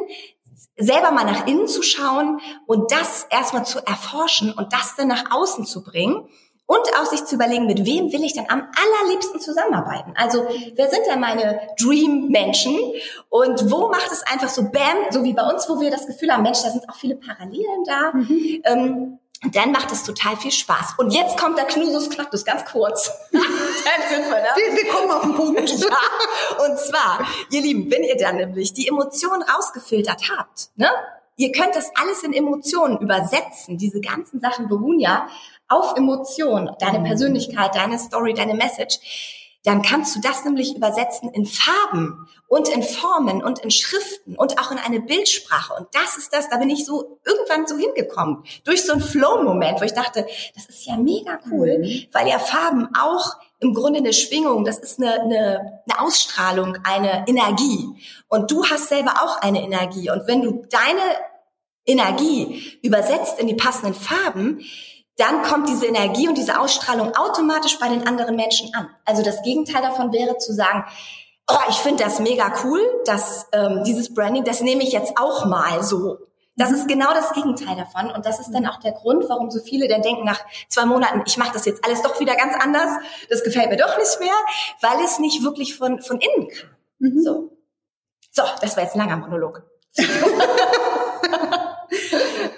[0.77, 5.31] selber mal nach innen zu schauen und das erstmal zu erforschen und das dann nach
[5.31, 6.27] außen zu bringen
[6.65, 10.13] und auch sich zu überlegen, mit wem will ich denn am allerliebsten zusammenarbeiten?
[10.15, 12.77] Also, wer sind denn meine Dream-Menschen?
[13.29, 16.31] Und wo macht es einfach so Bam, so wie bei uns, wo wir das Gefühl
[16.31, 18.11] haben, Mensch, da sind auch viele Parallelen da.
[18.13, 18.61] Mhm.
[18.63, 20.95] Ähm, und dann macht es total viel Spaß.
[20.97, 23.11] Und jetzt kommt der Knusus Knactus, ganz kurz.
[23.31, 24.47] dann sind wir, ne?
[24.55, 25.69] wir, wir kommen auf den Punkt.
[25.79, 26.65] ja.
[26.65, 30.89] Und zwar, ihr Lieben, wenn ihr dann nämlich die Emotionen rausgefiltert habt, ne?
[31.37, 33.79] Ihr könnt das alles in Emotionen übersetzen.
[33.79, 35.27] Diese ganzen Sachen beruhen ja
[35.71, 37.05] auf Emotionen, deine mhm.
[37.05, 38.99] Persönlichkeit, deine Story, deine Message,
[39.63, 44.59] dann kannst du das nämlich übersetzen in Farben und in Formen und in Schriften und
[44.59, 45.73] auch in eine Bildsprache.
[45.73, 48.43] Und das ist das, da bin ich so irgendwann so hingekommen.
[48.63, 52.07] Durch so einen Flow-Moment, wo ich dachte, das ist ja mega cool, mhm.
[52.11, 57.25] weil ja Farben auch im Grunde eine Schwingung, das ist eine, eine, eine Ausstrahlung, eine
[57.27, 57.85] Energie.
[58.29, 60.09] Und du hast selber auch eine Energie.
[60.09, 61.01] Und wenn du deine
[61.85, 64.63] Energie übersetzt in die passenden Farben,
[65.17, 68.89] dann kommt diese Energie und diese Ausstrahlung automatisch bei den anderen Menschen an.
[69.05, 70.85] Also das Gegenteil davon wäre zu sagen,
[71.49, 75.45] oh, ich finde das mega cool, dass ähm, dieses Branding, das nehme ich jetzt auch
[75.45, 76.17] mal so.
[76.57, 79.61] Das ist genau das Gegenteil davon und das ist dann auch der Grund, warum so
[79.61, 82.89] viele dann denken nach zwei Monaten, ich mache das jetzt alles doch wieder ganz anders,
[83.29, 84.33] das gefällt mir doch nicht mehr,
[84.81, 86.69] weil es nicht wirklich von, von innen kam.
[86.99, 87.21] Mhm.
[87.21, 87.57] So.
[88.31, 89.63] so, das war jetzt ein langer Monolog.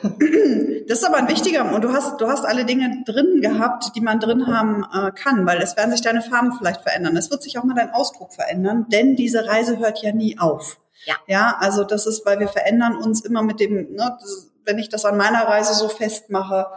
[0.85, 4.01] Das ist aber ein wichtiger, und du hast, du hast alle Dinge drin gehabt, die
[4.01, 7.15] man drin haben äh, kann, weil es werden sich deine Farben vielleicht verändern.
[7.15, 10.77] Es wird sich auch mal dein Ausdruck verändern, denn diese Reise hört ja nie auf.
[11.05, 11.15] Ja.
[11.27, 14.89] Ja, also das ist, weil wir verändern uns immer mit dem, ne, das, wenn ich
[14.89, 16.67] das an meiner Reise so festmache,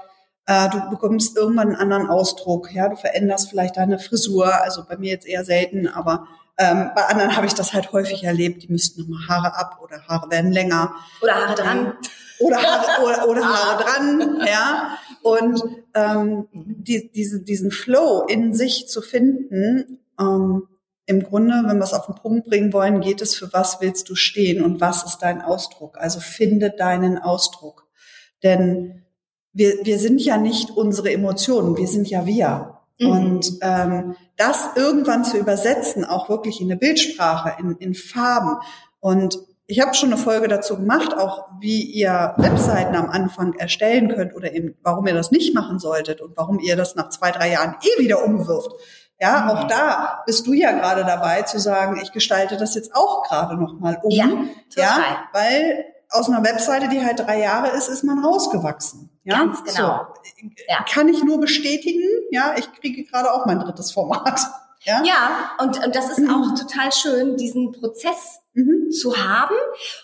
[0.47, 4.97] äh, du bekommst irgendwann einen anderen Ausdruck, ja, du veränderst vielleicht deine Frisur, also bei
[4.97, 8.69] mir jetzt eher selten, aber ähm, bei anderen habe ich das halt häufig erlebt, die
[8.69, 10.95] müssten nochmal Haare ab oder Haare werden länger.
[11.21, 11.93] Oder Haare dran.
[12.41, 14.99] Oder Haare, oder, oder Haare dran, ja.
[15.23, 15.63] Und
[15.95, 20.69] ähm, die, diese, diesen Flow in sich zu finden, ähm,
[21.07, 24.09] im Grunde, wenn wir es auf den Punkt bringen wollen, geht es, für was willst
[24.09, 25.99] du stehen und was ist dein Ausdruck?
[25.99, 27.87] Also finde deinen Ausdruck.
[28.43, 29.05] Denn
[29.53, 32.79] wir, wir sind ja nicht unsere Emotionen, wir sind ja wir.
[32.99, 33.09] Mhm.
[33.09, 38.57] Und ähm, das irgendwann zu übersetzen, auch wirklich in eine Bildsprache, in, in Farben.
[39.01, 44.09] Und ich habe schon eine Folge dazu gemacht, auch wie ihr Webseiten am Anfang erstellen
[44.15, 47.33] könnt oder eben warum ihr das nicht machen solltet und warum ihr das nach zwei,
[47.33, 48.71] drei Jahren eh wieder umwirft.
[49.21, 49.51] Ja, mhm.
[49.51, 53.57] auch da bist du ja gerade dabei zu sagen, ich gestalte das jetzt auch gerade
[53.57, 54.11] nochmal um.
[54.11, 54.27] Ja,
[54.73, 55.01] total.
[55.01, 59.11] ja, weil aus einer Webseite, die halt drei Jahre ist, ist man rausgewachsen.
[59.25, 59.39] Ja?
[59.39, 60.07] Ganz genau.
[60.21, 60.49] So.
[60.69, 60.85] Ja.
[60.89, 62.05] Kann ich nur bestätigen.
[62.31, 64.41] Ja, ich kriege gerade auch mein drittes Format.
[64.87, 66.31] Ja, ja und, und das ist mhm.
[66.31, 68.91] auch total schön, diesen Prozess mhm.
[68.91, 69.57] zu haben.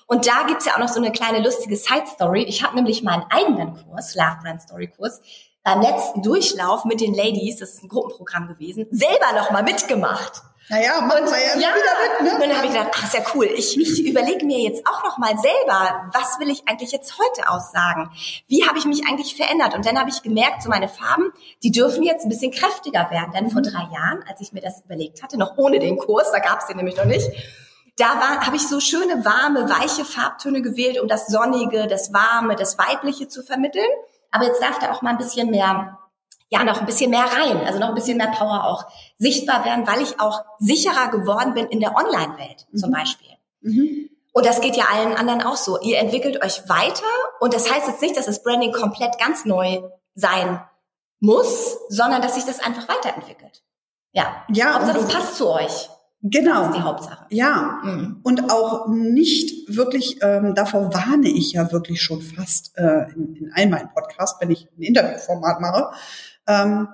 [0.07, 2.45] Und da gibt's ja auch noch so eine kleine lustige Side-Story.
[2.45, 5.21] Ich habe nämlich meinen eigenen Kurs, Love Brand Story Kurs,
[5.63, 10.43] beim letzten Durchlauf mit den Ladies, das ist ein Gruppenprogramm gewesen, selber nochmal mitgemacht.
[10.69, 12.35] Naja, machen wir ja, ja wieder mit, ne?
[12.35, 13.47] Und dann habe ich gedacht, ach, ist ja cool.
[13.47, 17.51] Ich, ich überlege mir jetzt auch noch mal selber, was will ich eigentlich jetzt heute
[17.51, 18.11] aussagen?
[18.47, 19.75] Wie habe ich mich eigentlich verändert?
[19.75, 23.33] Und dann habe ich gemerkt, so meine Farben, die dürfen jetzt ein bisschen kräftiger werden.
[23.33, 23.67] Denn vor mhm.
[23.67, 26.67] drei Jahren, als ich mir das überlegt hatte, noch ohne den Kurs, da gab es
[26.67, 27.29] den nämlich noch nicht,
[27.97, 32.79] da habe ich so schöne, warme, weiche Farbtöne gewählt, um das Sonnige, das Warme, das
[32.79, 33.89] Weibliche zu vermitteln.
[34.31, 35.99] Aber jetzt darf da auch mal ein bisschen mehr
[36.53, 38.85] ja noch ein bisschen mehr rein, also noch ein bisschen mehr Power auch
[39.19, 42.79] sichtbar werden, weil ich auch sicherer geworden bin in der Online-Welt mhm.
[42.79, 43.31] zum Beispiel.
[43.63, 44.11] Mhm.
[44.33, 45.81] Und das geht ja allen anderen auch so.
[45.81, 47.07] Ihr entwickelt euch weiter
[47.41, 49.83] und das heißt jetzt nicht, dass das Branding komplett ganz neu
[50.15, 50.61] sein
[51.21, 53.63] muss, sondern dass sich das einfach weiterentwickelt.
[54.13, 54.45] Ja.
[54.53, 54.75] Ja.
[54.75, 55.89] Hauptsache, das passt zu euch.
[56.23, 56.61] Genau.
[56.61, 57.27] Das ist die Hauptsache.
[57.31, 57.81] Ja.
[57.83, 58.21] Mhm.
[58.23, 63.53] Und auch nicht wirklich, ähm, davor warne ich ja wirklich schon fast äh, in, in
[63.55, 65.93] all meinen Podcasts, wenn ich ein Interviewformat mache,
[66.47, 66.89] ähm,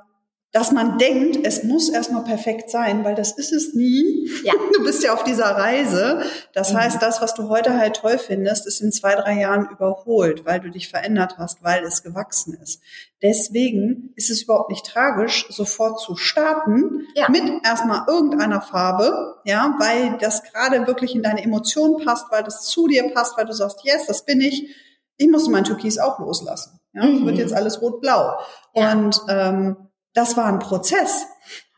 [0.50, 4.30] dass man denkt, es muss erstmal perfekt sein, weil das ist es nie.
[4.44, 4.54] Ja.
[4.72, 6.22] Du bist ja auf dieser Reise.
[6.54, 6.78] Das mhm.
[6.78, 10.60] heißt, das, was du heute halt toll findest, ist in zwei, drei Jahren überholt, weil
[10.60, 12.80] du dich verändert hast, weil es gewachsen ist.
[13.20, 17.28] Deswegen ist es überhaupt nicht tragisch, sofort zu starten ja.
[17.28, 22.62] mit erstmal irgendeiner Farbe, ja, weil das gerade wirklich in deine Emotionen passt, weil das
[22.62, 24.74] zu dir passt, weil du sagst, yes, das bin ich.
[25.16, 26.77] Ich muss mein Türkis auch loslassen.
[26.92, 27.26] Ja, mhm.
[27.26, 28.38] wird jetzt alles rot-blau.
[28.74, 28.92] Ja.
[28.92, 29.76] Und ähm,
[30.14, 31.26] das war ein Prozess.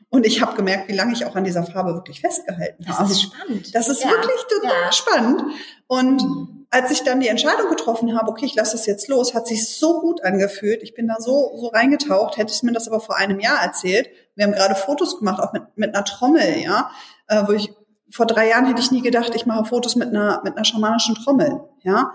[0.09, 3.03] Und ich habe gemerkt, wie lange ich auch an dieser Farbe wirklich festgehalten habe.
[3.03, 3.75] Das ist spannend.
[3.75, 4.11] Das ist ja.
[4.11, 4.93] wirklich total ja.
[4.93, 5.43] spannend.
[5.87, 6.67] Und mhm.
[6.71, 9.69] als ich dann die Entscheidung getroffen habe, okay, ich lasse das jetzt los, hat sich
[9.69, 10.83] so gut angefühlt.
[10.83, 12.39] Ich bin da so, so reingetaucht.
[12.39, 14.11] Hätte ich mir das aber vor einem Jahr erzählt.
[14.35, 16.91] Wir haben gerade Fotos gemacht, auch mit, mit einer Trommel, ja,
[17.29, 17.73] äh, wo ich
[18.13, 21.15] vor drei Jahren hätte ich nie gedacht, ich mache Fotos mit einer, mit einer schamanischen
[21.15, 22.13] Trommel, ja.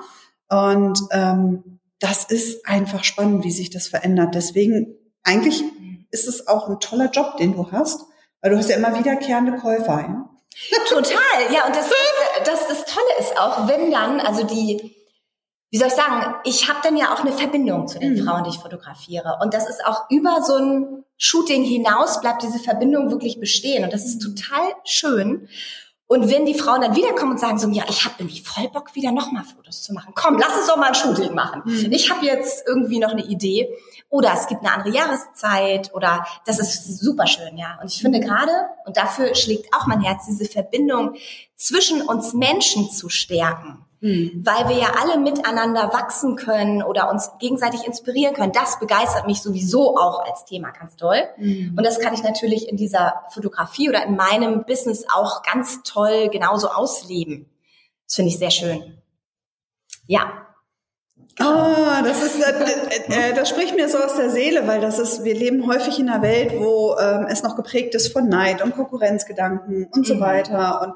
[0.49, 1.74] Und ähm,
[2.05, 4.35] das ist einfach spannend, wie sich das verändert.
[4.35, 5.63] Deswegen eigentlich
[6.11, 8.01] ist es auch ein toller Job, den du hast,
[8.41, 10.29] weil du hast ja immer wiederkehrende Käufer, ja?
[10.87, 11.89] Total, ja, und das,
[12.45, 14.95] das, das Tolle ist auch, wenn dann, also die,
[15.69, 18.23] wie soll ich sagen, ich habe dann ja auch eine Verbindung zu den mhm.
[18.23, 19.39] Frauen, die ich fotografiere.
[19.41, 23.83] Und das ist auch über so ein Shooting hinaus bleibt diese Verbindung wirklich bestehen.
[23.83, 25.49] Und das ist total schön.
[26.07, 28.93] Und wenn die Frauen dann wiederkommen und sagen so, ja, ich habe irgendwie voll Bock,
[28.93, 30.13] wieder nochmal Fotos zu machen.
[30.15, 31.63] Komm, lass uns doch mal ein Shooting machen.
[31.65, 31.91] Mhm.
[31.91, 33.75] Ich habe jetzt irgendwie noch eine Idee.
[34.09, 37.79] Oder es gibt eine andere Jahreszeit oder das ist super schön, ja.
[37.81, 38.51] Und ich finde gerade,
[38.85, 41.15] und dafür schlägt auch mein Herz, diese Verbindung
[41.55, 44.41] zwischen uns Menschen zu stärken mhm.
[44.43, 48.51] weil wir ja alle miteinander wachsen können oder uns gegenseitig inspirieren können.
[48.51, 51.21] Das begeistert mich sowieso auch als Thema ganz toll.
[51.37, 51.75] Mhm.
[51.77, 56.29] Und das kann ich natürlich in dieser Fotografie oder in meinem Business auch ganz toll
[56.29, 57.49] genauso ausleben.
[58.07, 58.97] Das finde ich sehr schön.
[60.07, 60.45] Ja.
[61.39, 64.99] Ah, das ist, äh, äh, äh, das spricht mir so aus der Seele, weil das
[64.99, 68.63] ist, wir leben häufig in einer Welt, wo ähm, es noch geprägt ist von Neid
[68.63, 70.21] und Konkurrenzgedanken und so mhm.
[70.21, 70.81] weiter.
[70.81, 70.93] Und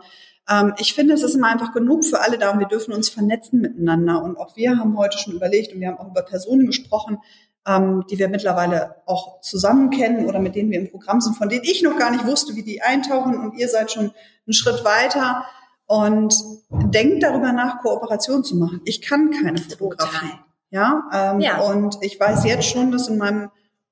[0.50, 3.10] ähm, ich finde, es ist immer einfach genug für alle da und wir dürfen uns
[3.10, 4.24] vernetzen miteinander.
[4.24, 7.20] Und auch wir haben heute schon überlegt und wir haben auch über Personen gesprochen,
[7.68, 11.50] ähm, die wir mittlerweile auch zusammen kennen oder mit denen wir im Programm sind, von
[11.50, 14.12] denen ich noch gar nicht wusste, wie die eintauchen und ihr seid schon
[14.46, 15.46] einen Schritt weiter
[15.86, 16.34] und
[16.70, 18.82] denkt darüber nach, Kooperation zu machen.
[18.86, 20.34] Ich kann keine Fotografie.
[20.72, 23.50] Ja, ähm, ja, und ich weiß jetzt schon, dass in meinem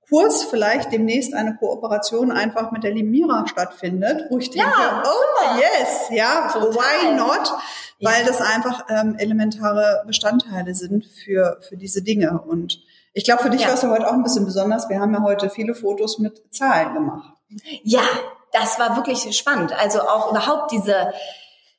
[0.10, 5.60] Kurs vielleicht demnächst eine Kooperation einfach mit der Limira stattfindet, wo ich denke, ja, oh
[5.60, 6.74] yes, ja, Total.
[6.74, 7.54] why not?
[8.00, 8.28] Weil ja.
[8.28, 12.42] das einfach ähm, elementare Bestandteile sind für, für diese Dinge.
[12.42, 12.80] Und
[13.14, 13.68] ich glaube, für dich ja.
[13.68, 14.88] war es ja heute auch ein bisschen besonders.
[14.88, 17.34] Wir haben ja heute viele Fotos mit Zahlen gemacht.
[17.84, 18.04] Ja,
[18.54, 19.74] das war wirklich spannend.
[19.78, 21.12] Also auch überhaupt diese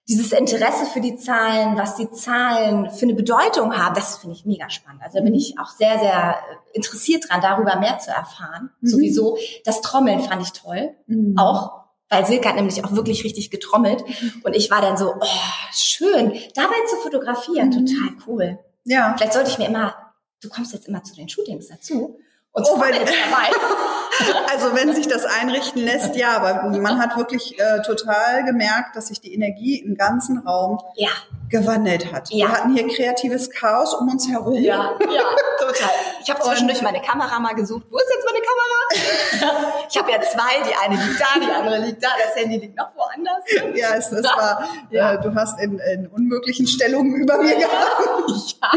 [0.09, 4.47] dieses Interesse für die Zahlen, was die Zahlen für eine Bedeutung haben, das finde ich
[4.47, 5.03] mega spannend.
[5.03, 6.37] Also da bin ich auch sehr, sehr
[6.73, 8.71] interessiert dran, darüber mehr zu erfahren.
[8.81, 8.89] Mhm.
[8.89, 9.39] Sowieso.
[9.65, 10.95] Das Trommeln fand ich toll.
[11.07, 11.37] Mhm.
[11.37, 11.85] Auch.
[12.09, 14.03] Weil Silke hat nämlich auch wirklich richtig getrommelt.
[14.07, 14.43] Mhm.
[14.45, 15.27] Und ich war dann so, oh,
[15.73, 17.87] schön, dabei zu fotografieren, mhm.
[17.87, 18.59] total cool.
[18.85, 19.15] Ja.
[19.15, 19.95] Vielleicht sollte ich mir immer,
[20.41, 22.19] du kommst jetzt immer zu den Shootings dazu
[22.53, 23.51] und oh, wenn, dabei.
[24.53, 29.09] also wenn sich das einrichten lässt, ja, aber man hat wirklich äh, total gemerkt, dass
[29.09, 31.11] sich die Energie im ganzen Raum ja.
[31.49, 32.31] gewandelt hat.
[32.31, 32.49] Ja.
[32.49, 34.55] Wir hatten hier kreatives Chaos um uns herum.
[34.55, 35.25] Ja, ja,
[35.59, 35.91] total.
[36.23, 37.87] Ich habe zwischendurch meine Kamera mal gesucht.
[37.91, 38.88] Wo ist jetzt meine Kamera?
[38.91, 42.77] Ich habe ja zwei, die eine liegt da, die andere liegt da, das Handy liegt
[42.77, 43.45] noch woanders.
[43.75, 45.15] Ja, es, es war, ja.
[45.15, 48.01] Äh, du hast in, in unmöglichen Stellungen über mir gehabt.
[48.63, 48.71] ja.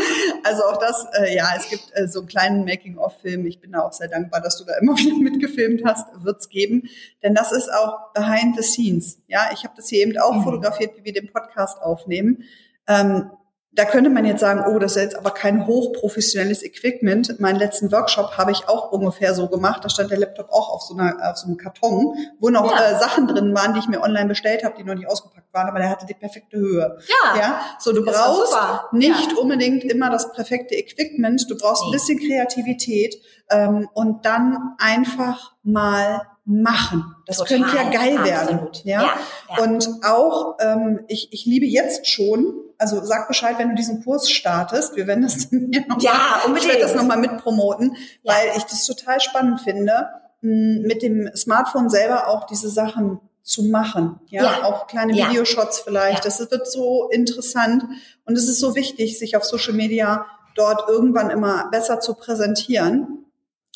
[0.43, 3.45] Also auch das, äh, ja, es gibt äh, so einen kleinen Making-of-Film.
[3.45, 6.84] Ich bin da auch sehr dankbar, dass du da immer wieder mitgefilmt hast, wird's geben.
[7.24, 9.19] Denn das ist auch behind the scenes.
[9.28, 10.43] Ja, ich habe das hier eben auch mhm.
[10.43, 12.43] fotografiert, wie wir den Podcast aufnehmen.
[12.88, 13.32] Ähm,
[13.74, 17.40] da könnte man jetzt sagen, oh, das ist jetzt aber kein hochprofessionelles Equipment.
[17.40, 19.86] Meinen letzten Workshop habe ich auch ungefähr so gemacht.
[19.86, 22.92] Da stand der Laptop auch auf so, einer, auf so einem Karton, wo noch ja.
[22.92, 25.70] äh, Sachen drin waren, die ich mir online bestellt habe, die noch nicht ausgepackt waren,
[25.70, 26.98] aber der hatte die perfekte Höhe.
[27.08, 27.40] Ja.
[27.40, 27.62] ja?
[27.80, 28.54] So, du brauchst
[28.92, 29.38] nicht ja.
[29.38, 31.50] unbedingt immer das perfekte Equipment.
[31.50, 31.90] Du brauchst nee.
[31.90, 33.16] ein bisschen Kreativität
[33.50, 37.16] ähm, und dann einfach mal machen.
[37.26, 38.70] Das Total, könnte ja geil werden.
[38.84, 39.02] Ja?
[39.02, 39.14] ja?
[39.58, 44.04] Ja, Und auch, ähm, ich, ich liebe jetzt schon, also sag Bescheid, wenn du diesen
[44.04, 44.96] Kurs startest.
[44.96, 46.66] Wir werden das dann hier noch ja, unbedingt.
[46.66, 48.34] Ich werde das nochmal mitpromoten, ja.
[48.34, 50.08] weil ich das total spannend finde,
[50.42, 54.20] mit dem Smartphone selber auch diese Sachen zu machen.
[54.28, 54.64] Ja, ja.
[54.64, 55.30] auch kleine ja.
[55.30, 56.26] Videoshots vielleicht.
[56.26, 57.84] Das wird so interessant.
[58.26, 60.26] Und es ist so wichtig, sich auf Social Media
[60.56, 63.21] dort irgendwann immer besser zu präsentieren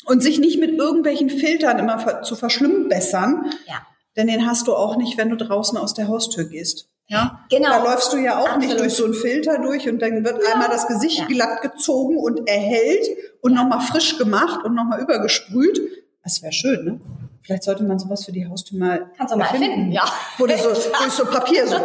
[0.04, 3.50] und sich nicht mit irgendwelchen Filtern immer zu verschlimmbessern.
[3.66, 3.86] Ja.
[4.16, 6.88] Denn den hast du auch nicht, wenn du draußen aus der Haustür gehst.
[7.08, 7.68] Ja, genau.
[7.68, 8.64] Da läufst du ja auch Absolut.
[8.64, 10.52] nicht durch so einen Filter durch und dann wird ja.
[10.52, 11.26] einmal das Gesicht ja.
[11.26, 13.06] glatt gezogen und erhellt
[13.42, 13.62] und ja.
[13.62, 15.80] nochmal frisch gemacht und nochmal übergesprüht.
[16.24, 17.00] Das wäre schön, ne?
[17.42, 20.04] Vielleicht sollte man sowas für die Haustür mal Kannst du mal erfinden, ja.
[20.36, 21.76] Wo du so durch so Papier so.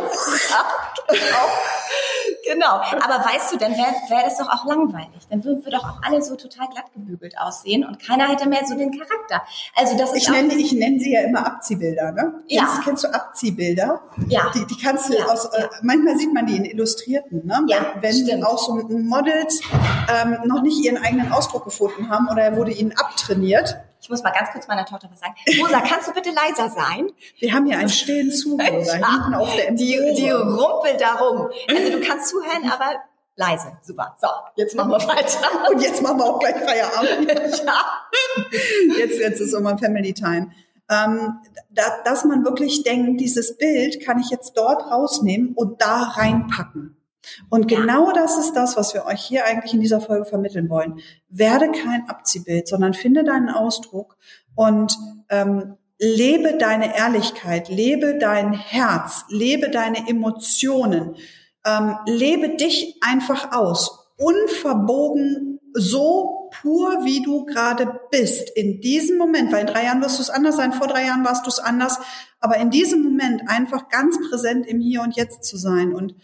[2.49, 2.75] Genau.
[2.75, 5.27] Aber weißt du, dann wäre wär das doch auch langweilig.
[5.29, 8.65] Dann würden wir doch auch alle so total glatt gebügelt aussehen und keiner hätte mehr
[8.65, 9.41] so den Charakter.
[9.75, 12.41] Also das ist ich nenne, ich nenne sie ja immer Abziehbilder, ne?
[12.47, 12.63] Ja.
[12.63, 14.01] Kennst, kennst du Abziehbilder?
[14.27, 14.51] Ja.
[14.53, 15.25] Die, die kannst du ja.
[15.25, 17.61] aus, äh, manchmal sieht man die in Illustrierten, ne?
[17.67, 18.45] Ja, Wenn stimmt.
[18.45, 19.61] auch so Models
[20.11, 23.77] ähm, noch nicht ihren eigenen Ausdruck gefunden haben oder er wurde ihnen abtrainiert
[24.11, 25.33] muss mal ganz kurz meiner Tochter was sagen.
[25.59, 27.11] Rosa, kannst du bitte leiser sein?
[27.39, 31.49] Wir haben hier einen stillen Zuhörer auf der Die, die rumpelt da rum.
[31.67, 33.01] Also du kannst zuhören, aber
[33.35, 33.77] leise.
[33.81, 34.15] Super.
[34.21, 35.69] So, jetzt machen wir weiter.
[35.71, 37.31] Und jetzt machen wir auch gleich Feierabend.
[37.65, 38.97] ja.
[38.97, 40.51] Jetzt, jetzt ist immer Family Time.
[40.89, 46.03] Ähm, da, dass man wirklich denkt, dieses Bild kann ich jetzt dort rausnehmen und da
[46.03, 46.97] reinpacken.
[47.49, 50.99] Und genau das ist das, was wir euch hier eigentlich in dieser Folge vermitteln wollen.
[51.29, 54.17] Werde kein Abziehbild, sondern finde deinen Ausdruck
[54.55, 54.97] und
[55.29, 61.15] ähm, lebe deine Ehrlichkeit, lebe dein Herz, lebe deine Emotionen,
[61.65, 69.51] ähm, lebe dich einfach aus, unverbogen, so pur, wie du gerade bist, in diesem Moment,
[69.51, 71.59] weil in drei Jahren wirst du es anders sein, vor drei Jahren warst du es
[71.59, 71.99] anders,
[72.39, 76.15] aber in diesem Moment einfach ganz präsent im Hier und Jetzt zu sein und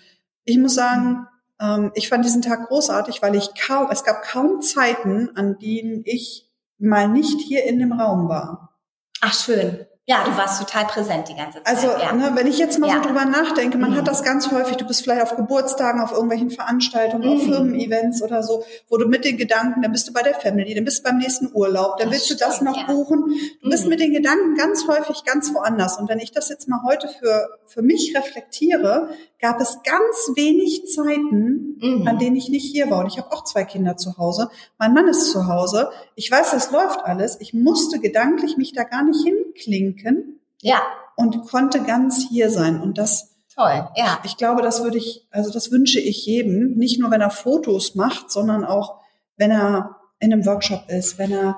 [0.48, 1.28] ich muss sagen,
[1.60, 6.02] ähm, ich fand diesen Tag großartig, weil ich kaum, es gab kaum Zeiten, an denen
[6.06, 8.80] ich mal nicht hier in dem Raum war.
[9.22, 9.86] Ach schön.
[10.10, 11.68] Ja, du warst total präsent die ganze Zeit.
[11.68, 12.14] Also, ja.
[12.14, 12.96] ne, wenn ich jetzt mal ja.
[12.96, 13.98] so drüber nachdenke, man mhm.
[13.98, 17.36] hat das ganz häufig, du bist vielleicht auf Geburtstagen, auf irgendwelchen Veranstaltungen, mhm.
[17.36, 20.74] auf Firmen-Events oder so, wo du mit den Gedanken, dann bist du bei der Family,
[20.74, 22.86] dann bist du beim nächsten Urlaub, dann das willst du das noch ja.
[22.86, 23.26] buchen.
[23.62, 23.70] Du mhm.
[23.70, 26.00] bist mit den Gedanken ganz häufig ganz woanders.
[26.00, 29.10] Und wenn ich das jetzt mal heute für, für mich reflektiere,
[29.42, 32.08] gab es ganz wenig Zeiten, mhm.
[32.08, 33.00] an denen ich nicht hier war.
[33.00, 34.50] Und ich habe auch zwei Kinder zu Hause.
[34.78, 35.90] Mein Mann ist zu Hause.
[36.16, 37.42] Ich weiß, das läuft alles.
[37.42, 40.42] Ich musste gedanklich mich da gar nicht hinklinken denken.
[40.62, 40.82] Ja.
[41.16, 42.80] Und konnte ganz hier sein.
[42.82, 44.20] Und das, Toll, ja.
[44.24, 47.96] Ich glaube, das würde ich, also das wünsche ich jedem, nicht nur wenn er Fotos
[47.96, 49.00] macht, sondern auch
[49.36, 51.58] wenn er in einem Workshop ist, wenn er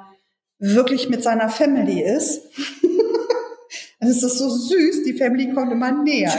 [0.59, 2.41] wirklich mit seiner Family ist.
[4.01, 6.31] Es ist so süß, die Family kommt immer näher.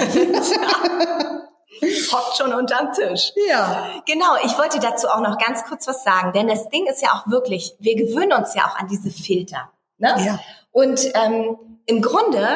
[1.82, 3.32] Hockt schon unterm Tisch.
[3.48, 4.00] Ja.
[4.06, 7.10] Genau, ich wollte dazu auch noch ganz kurz was sagen, denn das Ding ist ja
[7.12, 9.70] auch wirklich, wir gewöhnen uns ja auch an diese Filter.
[10.00, 10.14] Ne?
[10.24, 10.40] Ja.
[10.72, 12.46] Und ähm, im Grunde,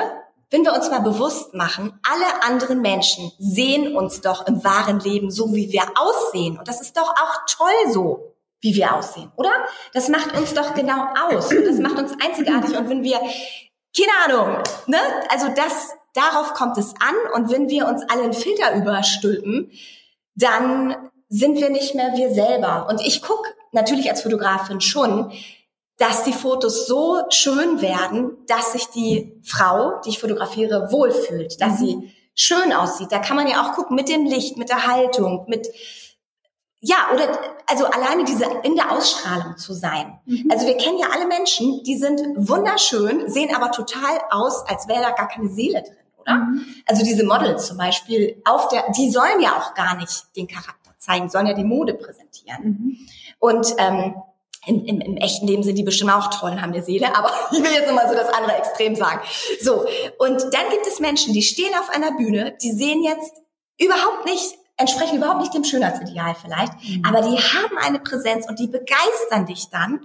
[0.51, 5.31] wenn wir uns mal bewusst machen, alle anderen Menschen sehen uns doch im wahren Leben
[5.31, 6.59] so, wie wir aussehen.
[6.59, 9.53] Und das ist doch auch toll so, wie wir aussehen, oder?
[9.93, 11.53] Das macht uns doch genau aus.
[11.53, 12.77] Und das macht uns einzigartig.
[12.77, 13.21] Und wenn wir,
[13.95, 14.99] keine Ahnung, ne?
[15.29, 17.15] Also das, darauf kommt es an.
[17.35, 19.71] Und wenn wir uns alle einen Filter überstülpen,
[20.35, 22.87] dann sind wir nicht mehr wir selber.
[22.89, 25.33] Und ich gucke natürlich als Fotografin schon,
[25.97, 31.81] dass die Fotos so schön werden, dass sich die Frau, die ich fotografiere, wohlfühlt, dass
[31.81, 31.87] mhm.
[31.87, 33.13] sie schön aussieht.
[33.13, 35.69] Da kann man ja auch gucken mit dem Licht, mit der Haltung, mit
[36.87, 40.19] ja, oder also alleine diese in der Ausstrahlung zu sein.
[40.27, 40.51] Mhm.
[40.51, 45.01] Also wir kennen ja alle Menschen, die sind wunderschön, sehen aber total aus, als wäre
[45.01, 46.35] da gar keine Seele drin, oder?
[46.35, 46.67] Mhm.
[46.87, 50.91] Also diese Models zum Beispiel, auf der, die sollen ja auch gar nicht den Charakter
[50.99, 52.63] zeigen, sollen ja die Mode präsentieren.
[52.63, 52.99] Mhm.
[53.39, 54.17] Und ähm,
[54.67, 57.31] im, im, im echten Leben sind die bestimmt auch toll und haben eine Seele, aber
[57.53, 59.21] ich will jetzt nochmal so das andere Extrem sagen.
[59.61, 59.85] So,
[60.19, 63.33] und dann gibt es Menschen, die stehen auf einer Bühne, die sehen jetzt
[63.79, 67.05] überhaupt nicht, entsprechen überhaupt nicht dem Schönheitsideal vielleicht, mhm.
[67.07, 70.01] aber die haben eine Präsenz und die begeistern dich dann.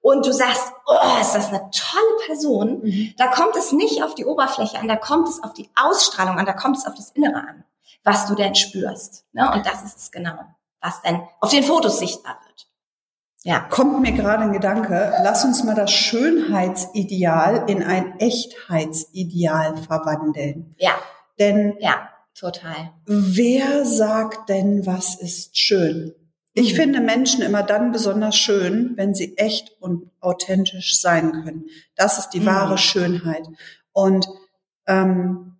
[0.00, 2.80] Und du sagst, oh, ist das eine tolle Person.
[2.82, 3.14] Mhm.
[3.16, 6.46] Da kommt es nicht auf die Oberfläche an, da kommt es auf die Ausstrahlung an,
[6.46, 7.64] da kommt es auf das Innere an,
[8.02, 9.24] was du denn spürst.
[9.32, 9.50] Ne?
[9.52, 10.38] Und das ist es genau,
[10.80, 12.38] was denn auf den Fotos sichtbar.
[13.44, 13.60] Ja.
[13.70, 20.74] Kommt mir gerade ein Gedanke, lass uns mal das Schönheitsideal in ein Echtheitsideal verwandeln.
[20.78, 20.92] Ja.
[21.38, 22.92] Denn ja, total.
[23.06, 26.14] Wer sagt denn, was ist schön?
[26.54, 26.76] Ich mhm.
[26.76, 31.64] finde Menschen immer dann besonders schön, wenn sie echt und authentisch sein können.
[31.96, 32.46] Das ist die mhm.
[32.46, 33.48] wahre Schönheit.
[33.92, 34.28] Und
[34.86, 35.51] ähm,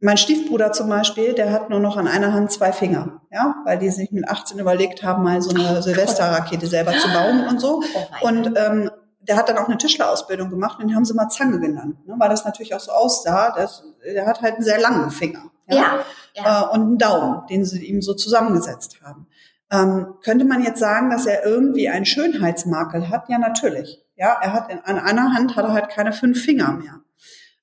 [0.00, 3.78] mein Stiefbruder zum Beispiel, der hat nur noch an einer Hand zwei Finger, ja, weil
[3.78, 7.82] die sich mit 18 überlegt haben, mal so eine Silvesterrakete selber zu bauen und so.
[7.94, 11.28] Oh und ähm, der hat dann auch eine Tischlerausbildung gemacht und den haben sie mal
[11.28, 13.54] Zange genannt, ne, weil das natürlich auch so aussah.
[13.54, 16.62] Dass, der hat halt einen sehr langen Finger ja, ja, ja.
[16.62, 19.26] Äh, und einen Daumen, den sie ihm so zusammengesetzt haben.
[19.70, 23.28] Ähm, könnte man jetzt sagen, dass er irgendwie einen Schönheitsmakel hat?
[23.28, 24.04] Ja, natürlich.
[24.16, 27.00] Ja, er hat in, an einer Hand hat er halt keine fünf Finger mehr.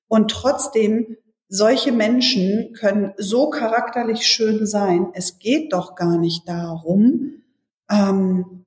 [0.08, 1.16] Und trotzdem
[1.48, 5.08] solche Menschen können so charakterlich schön sein.
[5.14, 7.42] Es geht doch gar nicht darum,
[7.90, 8.64] ähm,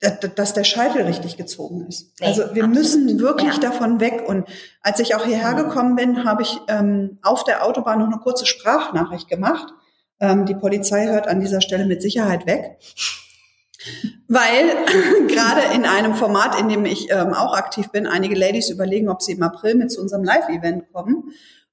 [0.00, 2.12] dass der Scheitel richtig gezogen ist.
[2.20, 2.74] Nee, also wir absolut.
[2.74, 3.60] müssen wirklich ja.
[3.60, 4.24] davon weg.
[4.26, 4.48] Und
[4.80, 8.44] als ich auch hierher gekommen bin, habe ich ähm, auf der Autobahn noch eine kurze
[8.44, 9.72] Sprachnachricht gemacht.
[10.18, 12.78] Ähm, die Polizei hört an dieser Stelle mit Sicherheit weg.
[14.26, 14.70] Weil
[15.28, 19.22] gerade in einem Format, in dem ich ähm, auch aktiv bin, einige Ladies überlegen, ob
[19.22, 21.32] sie im April mit zu unserem Live-Event kommen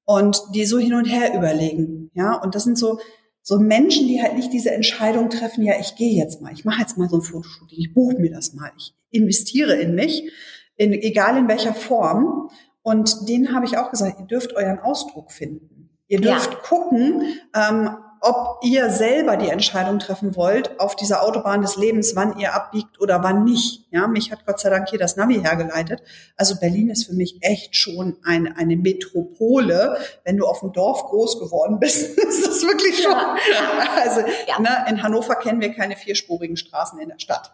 [0.10, 2.10] und die so hin und her überlegen.
[2.16, 3.00] Ja, und das sind so,
[3.44, 6.82] so Menschen, die halt nicht diese Entscheidung treffen, ja, ich gehe jetzt mal, ich mache
[6.82, 10.32] jetzt mal so ein Fotoshooting, ich buche mir das mal, ich investiere in mich.
[10.78, 12.50] in, egal in welcher Form.
[12.82, 15.92] Und denen habe ich auch gesagt, ihr dürft euren Ausdruck finden.
[16.08, 16.60] Ihr dürft ja.
[16.64, 17.22] gucken,
[17.54, 17.92] ähm,
[18.22, 23.00] ob ihr selber die Entscheidung treffen wollt auf dieser Autobahn des Lebens, wann ihr abbiegt
[23.00, 23.86] oder wann nicht.
[23.92, 26.02] Ja, mich hat Gott sei Dank hier das Navi hergeleitet.
[26.36, 29.98] Also Berlin ist für mich echt schon eine, eine Metropole.
[30.24, 33.12] Wenn du auf dem Dorf groß geworden bist, ist das wirklich schon.
[33.12, 34.02] Ja.
[34.04, 34.60] Also ja.
[34.60, 37.52] Ne, in Hannover kennen wir keine vierspurigen Straßen in der Stadt.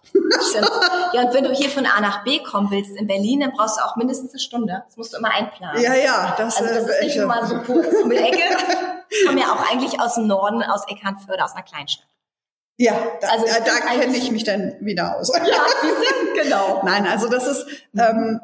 [0.50, 0.72] Stimmt.
[1.14, 3.78] Ja, und wenn du hier von A nach B kommen willst in Berlin, dann brauchst
[3.78, 4.84] du auch mindestens eine Stunde.
[4.88, 5.82] Das musst du immer einplanen.
[5.82, 6.36] Ja, ja.
[6.38, 8.40] Das, also das ist nicht nur mal so kurz um die Ecke.
[9.20, 12.08] Ich komme ja auch eigentlich aus dem Norden, aus Eckernförde, aus einer Kleinstadt.
[12.78, 15.32] Ja, da, also da kenne ich mich dann wieder aus.
[15.34, 15.42] Ja,
[16.44, 16.82] genau.
[16.84, 18.02] Nein, also das ist mhm.
[18.02, 18.42] ähm,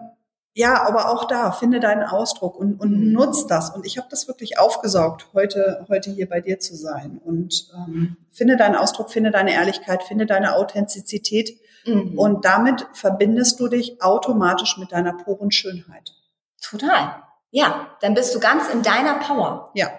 [0.54, 3.14] ja, aber auch da finde deinen Ausdruck und, und mhm.
[3.14, 3.70] nutz das.
[3.70, 7.20] Und ich habe das wirklich aufgesaugt, heute heute hier bei dir zu sein.
[7.24, 11.58] Und ähm, finde deinen Ausdruck, finde deine Ehrlichkeit, finde deine Authentizität.
[11.86, 12.18] Mhm.
[12.18, 16.14] Und damit verbindest du dich automatisch mit deiner puren Schönheit.
[16.62, 17.24] Total.
[17.50, 19.72] Ja, dann bist du ganz in deiner Power.
[19.74, 19.90] Ja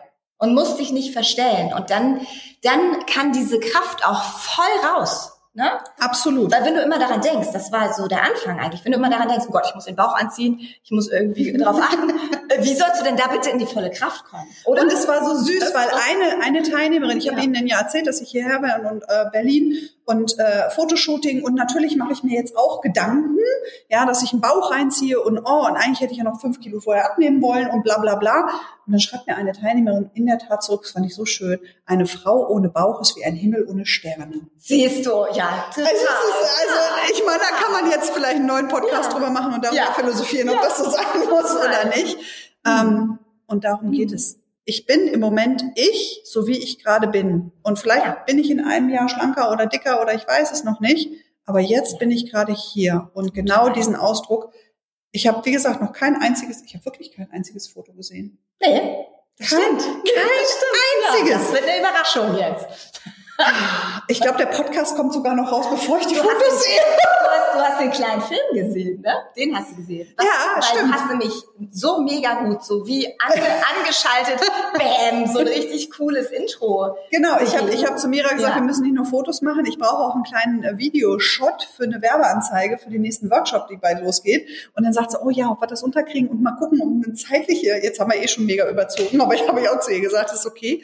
[0.42, 1.72] und musst dich nicht verstellen.
[1.72, 2.26] Und dann,
[2.64, 5.30] dann kann diese Kraft auch voll raus.
[5.54, 5.70] Ne?
[6.00, 6.50] Absolut.
[6.50, 9.10] Weil wenn du immer daran denkst, das war so der Anfang eigentlich, wenn du immer
[9.10, 12.10] daran denkst, oh Gott, ich muss den Bauch anziehen, ich muss irgendwie darauf achten,
[12.48, 14.48] äh, wie sollst du denn da bitte in die volle Kraft kommen?
[14.64, 14.82] Oder?
[14.82, 17.32] Und es war so süß, weil eine, eine Teilnehmerin, ich ja.
[17.32, 21.54] habe Ihnen ja erzählt, dass ich hierher bin und äh, Berlin und äh, Fotoshooting und
[21.54, 23.36] natürlich mache ich mir jetzt auch Gedanken,
[23.88, 26.60] ja, dass ich einen Bauch reinziehe und oh, und eigentlich hätte ich ja noch fünf
[26.60, 28.48] Kilo vorher abnehmen wollen und bla bla bla.
[28.86, 31.60] Und dann schreibt mir eine Teilnehmerin in der Tat zurück, das fand ich so schön,
[31.86, 34.40] eine Frau ohne Bauch ist wie ein Himmel ohne Sterne.
[34.58, 35.84] Siehst du, ja, total.
[35.84, 39.12] Also, ist, also ich meine, da kann man jetzt vielleicht einen neuen Podcast ja.
[39.12, 39.92] drüber machen und darüber ja.
[39.92, 40.62] philosophieren, ob ja.
[40.62, 42.16] das so sein muss oder nicht.
[42.64, 42.70] Mhm.
[42.70, 43.92] Ähm, und darum mhm.
[43.92, 44.41] geht es.
[44.64, 47.52] Ich bin im Moment ich, so wie ich gerade bin.
[47.62, 50.80] Und vielleicht bin ich in einem Jahr schlanker oder dicker oder ich weiß es noch
[50.80, 51.10] nicht.
[51.44, 53.10] Aber jetzt bin ich gerade hier.
[53.14, 54.52] Und genau diesen Ausdruck,
[55.10, 58.38] ich habe, wie gesagt, noch kein einziges, ich habe wirklich kein einziges Foto gesehen.
[58.60, 59.04] Nee.
[59.38, 59.80] Das kein, stimmt.
[59.80, 61.30] Kein das einziges.
[61.30, 63.02] Ja, das wird eine Überraschung jetzt.
[64.08, 66.80] Ich glaube, der Podcast kommt sogar noch raus, bevor ich die Fotos sehe.
[67.22, 69.14] Du hast, du hast den kleinen Film gesehen, ne?
[69.36, 70.08] Den hast du gesehen.
[70.16, 70.82] Was, ja, weil stimmt.
[70.82, 73.42] Du hast nämlich so mega gut, so wie ange,
[73.78, 74.40] angeschaltet,
[74.74, 76.96] bam, so ein richtig cooles Intro.
[77.10, 78.60] Genau, ich habe ich hab zu Mira gesagt, ja.
[78.60, 82.02] wir müssen nicht nur Fotos machen, ich brauche auch einen kleinen äh, Videoshot für eine
[82.02, 84.46] Werbeanzeige für den nächsten Workshop, die bald losgeht.
[84.76, 87.14] Und dann sagt sie, oh ja, ob wir das unterkriegen und mal gucken, um eine
[87.14, 90.00] zeitliche, jetzt haben wir eh schon mega überzogen, aber ich habe ja auch zu ihr
[90.00, 90.82] gesagt, ist okay.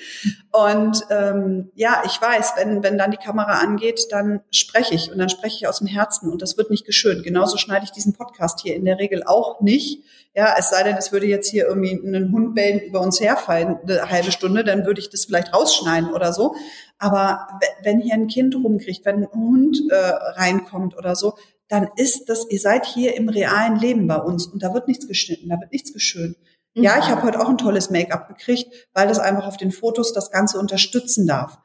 [0.52, 5.18] Und ähm, ja, ich weiß, wenn, wenn dann die Kamera angeht, dann spreche ich und
[5.18, 7.22] dann spreche ich aus dem Herzen und das wird nicht geschönt.
[7.24, 10.04] Genauso schneide ich diesen Podcast hier in der Regel auch nicht.
[10.34, 13.78] Ja, es sei denn, es würde jetzt hier irgendwie ein Hund bellen über uns herfallen,
[13.82, 16.54] eine halbe Stunde, dann würde ich das vielleicht rausschneiden oder so.
[16.98, 17.48] Aber
[17.82, 21.34] wenn hier ein Kind rumkriegt, wenn ein Hund äh, reinkommt oder so,
[21.68, 25.06] dann ist das, ihr seid hier im realen Leben bei uns und da wird nichts
[25.06, 26.36] geschnitten, da wird nichts geschönt.
[26.74, 30.12] Ja, ich habe heute auch ein tolles Make-up gekriegt, weil das einfach auf den Fotos
[30.12, 31.58] das Ganze unterstützen darf.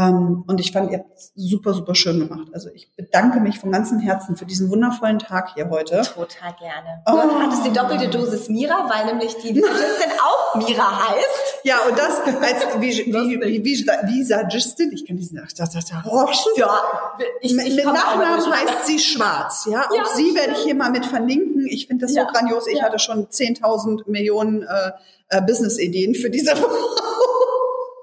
[0.00, 2.48] Ähm, und ich fand, ihr habt super, super schön gemacht.
[2.54, 6.00] Also ich bedanke mich von ganzem Herzen für diesen wundervollen Tag hier heute.
[6.02, 7.02] Total gerne.
[7.06, 7.28] Oh.
[7.28, 11.64] Du hattest die doppelte Dosis Mira, weil nämlich die Visagistin auch Mira heißt.
[11.64, 16.26] Ja, und das als wie, wie, wie, Visagistin, ich kann diesen, ach, das, das, oh,
[16.56, 16.80] ja,
[17.42, 19.68] ich, ich mit Nachnamen heißt sie Schwarz.
[19.70, 21.66] Ja, auch ja, sie werde ich hier mal mit verlinken.
[21.66, 22.22] Ich finde das ja.
[22.22, 22.66] so grandios.
[22.68, 22.84] Ich ja.
[22.84, 24.92] hatte schon 10.000 Millionen äh,
[25.28, 26.54] äh, Business-Ideen für diese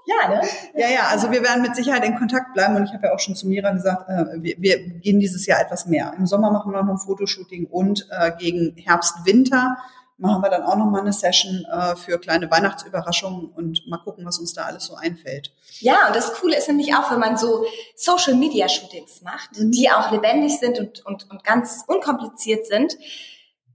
[0.07, 0.41] Ja, ne?
[0.73, 3.19] Ja, ja, also wir werden mit Sicherheit in Kontakt bleiben und ich habe ja auch
[3.19, 6.13] schon zu Mira gesagt, äh, wir, wir gehen dieses Jahr etwas mehr.
[6.17, 9.77] Im Sommer machen wir noch ein Fotoshooting und äh, gegen Herbst, Winter
[10.17, 14.25] machen wir dann auch noch mal eine Session äh, für kleine Weihnachtsüberraschungen und mal gucken,
[14.25, 15.53] was uns da alles so einfällt.
[15.79, 19.71] Ja, und das Coole ist nämlich auch, wenn man so Social Media Shootings macht, mhm.
[19.71, 22.97] die auch lebendig sind und, und, und ganz unkompliziert sind,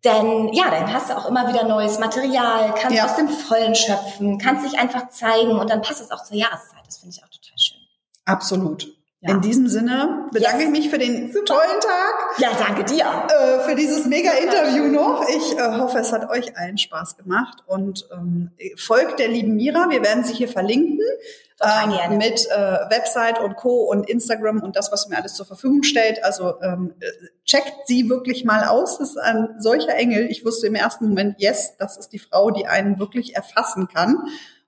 [0.05, 3.05] denn ja, dann hast du auch immer wieder neues Material, kannst ja.
[3.05, 6.81] aus dem Vollen schöpfen, kannst dich einfach zeigen und dann passt es auch zur Jahreszeit.
[6.85, 7.79] Das finde ich auch total schön.
[8.25, 9.02] Absolut.
[9.25, 9.35] Ja.
[9.35, 10.67] In diesem Sinne bedanke yes.
[10.67, 12.39] ich mich für den tollen Tag.
[12.39, 13.05] Ja, danke dir.
[13.05, 15.25] Äh, für dieses mega Interview noch.
[15.29, 19.91] Ich äh, hoffe, es hat euch allen Spaß gemacht und ähm, folgt der lieben Mira.
[19.91, 20.99] Wir werden sie hier verlinken
[21.63, 22.57] ähm, mit äh,
[22.91, 23.85] Website und Co.
[23.85, 26.25] und Instagram und das, was mir alles zur Verfügung stellt.
[26.25, 26.93] Also ähm,
[27.45, 28.99] checkt sie wirklich mal aus.
[28.99, 30.27] Das ist ein solcher Engel.
[30.33, 34.17] Ich wusste im ersten Moment, yes, das ist die Frau, die einen wirklich erfassen kann.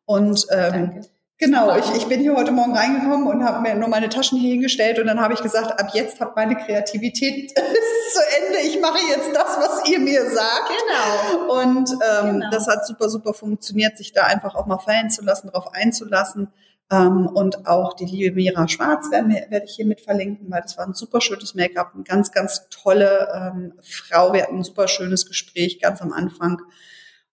[0.06, 1.00] Und ähm, Danke.
[1.38, 4.52] Genau, ich, ich bin hier heute Morgen reingekommen und habe mir nur meine Taschen hier
[4.52, 7.50] hingestellt und dann habe ich gesagt, ab jetzt hat meine Kreativität
[8.12, 8.60] zu Ende.
[8.64, 10.68] Ich mache jetzt das, was ihr mir sagt.
[10.68, 11.60] Genau.
[11.60, 12.50] Und ähm, genau.
[12.50, 16.52] das hat super, super funktioniert, sich da einfach auch mal fallen zu lassen, darauf einzulassen.
[16.88, 20.78] Ähm, und auch die liebe Mira Schwarz werde, werde ich hier mit verlinken, weil das
[20.78, 24.32] war ein super schönes Make-up, eine ganz, ganz tolle ähm, Frau.
[24.32, 26.62] Wir hatten ein super schönes Gespräch ganz am Anfang.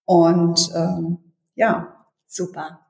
[0.04, 1.18] Und ähm,
[1.54, 1.94] ja.
[2.26, 2.81] Super.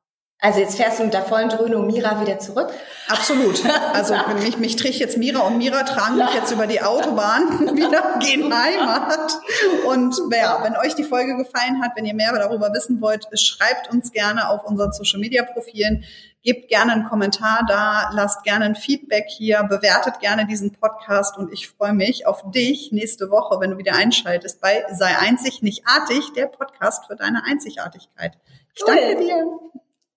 [0.45, 2.69] Also jetzt fährst du mit der vollen Dröhnung Mira wieder zurück?
[3.07, 3.63] Absolut.
[3.93, 8.19] Also mich, mich trägt jetzt Mira und Mira tragen mich jetzt über die Autobahn wieder
[8.19, 9.39] gehen Heimat.
[9.87, 13.93] Und ja, wenn euch die Folge gefallen hat, wenn ihr mehr darüber wissen wollt, schreibt
[13.93, 16.03] uns gerne auf unseren Social Media Profilen.
[16.43, 21.53] Gebt gerne einen Kommentar da, lasst gerne ein Feedback hier, bewertet gerne diesen Podcast und
[21.53, 25.85] ich freue mich auf dich nächste Woche, wenn du wieder einschaltest bei Sei einzig, nicht
[25.87, 28.33] artig, der Podcast für deine Einzigartigkeit.
[28.75, 28.97] Ich cool.
[28.97, 29.47] danke dir.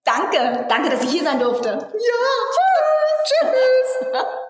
[0.06, 1.70] Danke, danke, dass ich hier sein durfte.
[1.70, 1.80] Ja,
[3.26, 4.12] tschüss.
[4.12, 4.45] tschüss.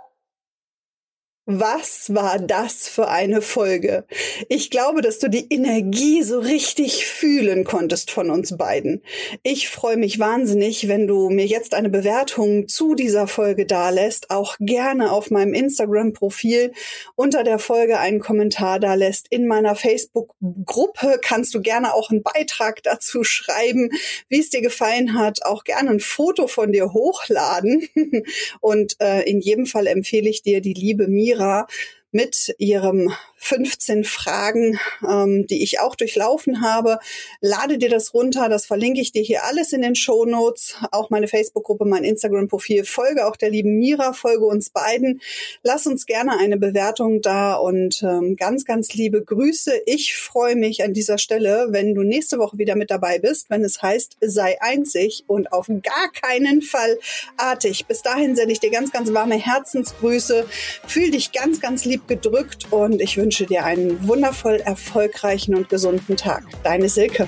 [1.47, 4.05] Was war das für eine Folge?
[4.49, 9.03] Ich glaube, dass du die Energie so richtig fühlen konntest von uns beiden.
[9.43, 14.55] Ich freue mich wahnsinnig, wenn du mir jetzt eine Bewertung zu dieser Folge dalässt, auch
[14.59, 16.71] gerne auf meinem Instagram-Profil
[17.13, 19.27] unter der Folge einen Kommentar dalässt.
[19.29, 23.91] In meiner Facebook-Gruppe kannst du gerne auch einen Beitrag dazu schreiben,
[24.29, 27.87] wie es dir gefallen hat, auch gerne ein Foto von dir hochladen.
[28.61, 31.67] Und äh, in jedem Fall empfehle ich dir die liebe Mira Mira
[32.11, 33.13] mit ihrem
[33.45, 36.97] 15 Fragen, ähm, die ich auch durchlaufen habe.
[37.41, 41.11] Lade dir das runter, das verlinke ich dir hier alles in den Show Notes, auch
[41.11, 42.85] meine Facebook-Gruppe, mein Instagram-Profil.
[42.85, 45.21] Folge auch der lieben Mira, folge uns beiden.
[45.61, 49.73] Lass uns gerne eine Bewertung da und ähm, ganz, ganz liebe Grüße.
[49.85, 53.63] Ich freue mich an dieser Stelle, wenn du nächste Woche wieder mit dabei bist, wenn
[53.63, 56.97] es heißt, sei einzig und auf gar keinen Fall
[57.37, 57.85] artig.
[57.85, 60.47] Bis dahin sende ich dir ganz, ganz warme Herzensgrüße.
[60.87, 65.67] Fühl dich ganz, ganz lieb gedrückt und ich wünsche wünsche dir einen wundervoll erfolgreichen und
[65.67, 66.43] gesunden Tag.
[66.63, 67.27] Deine Silke.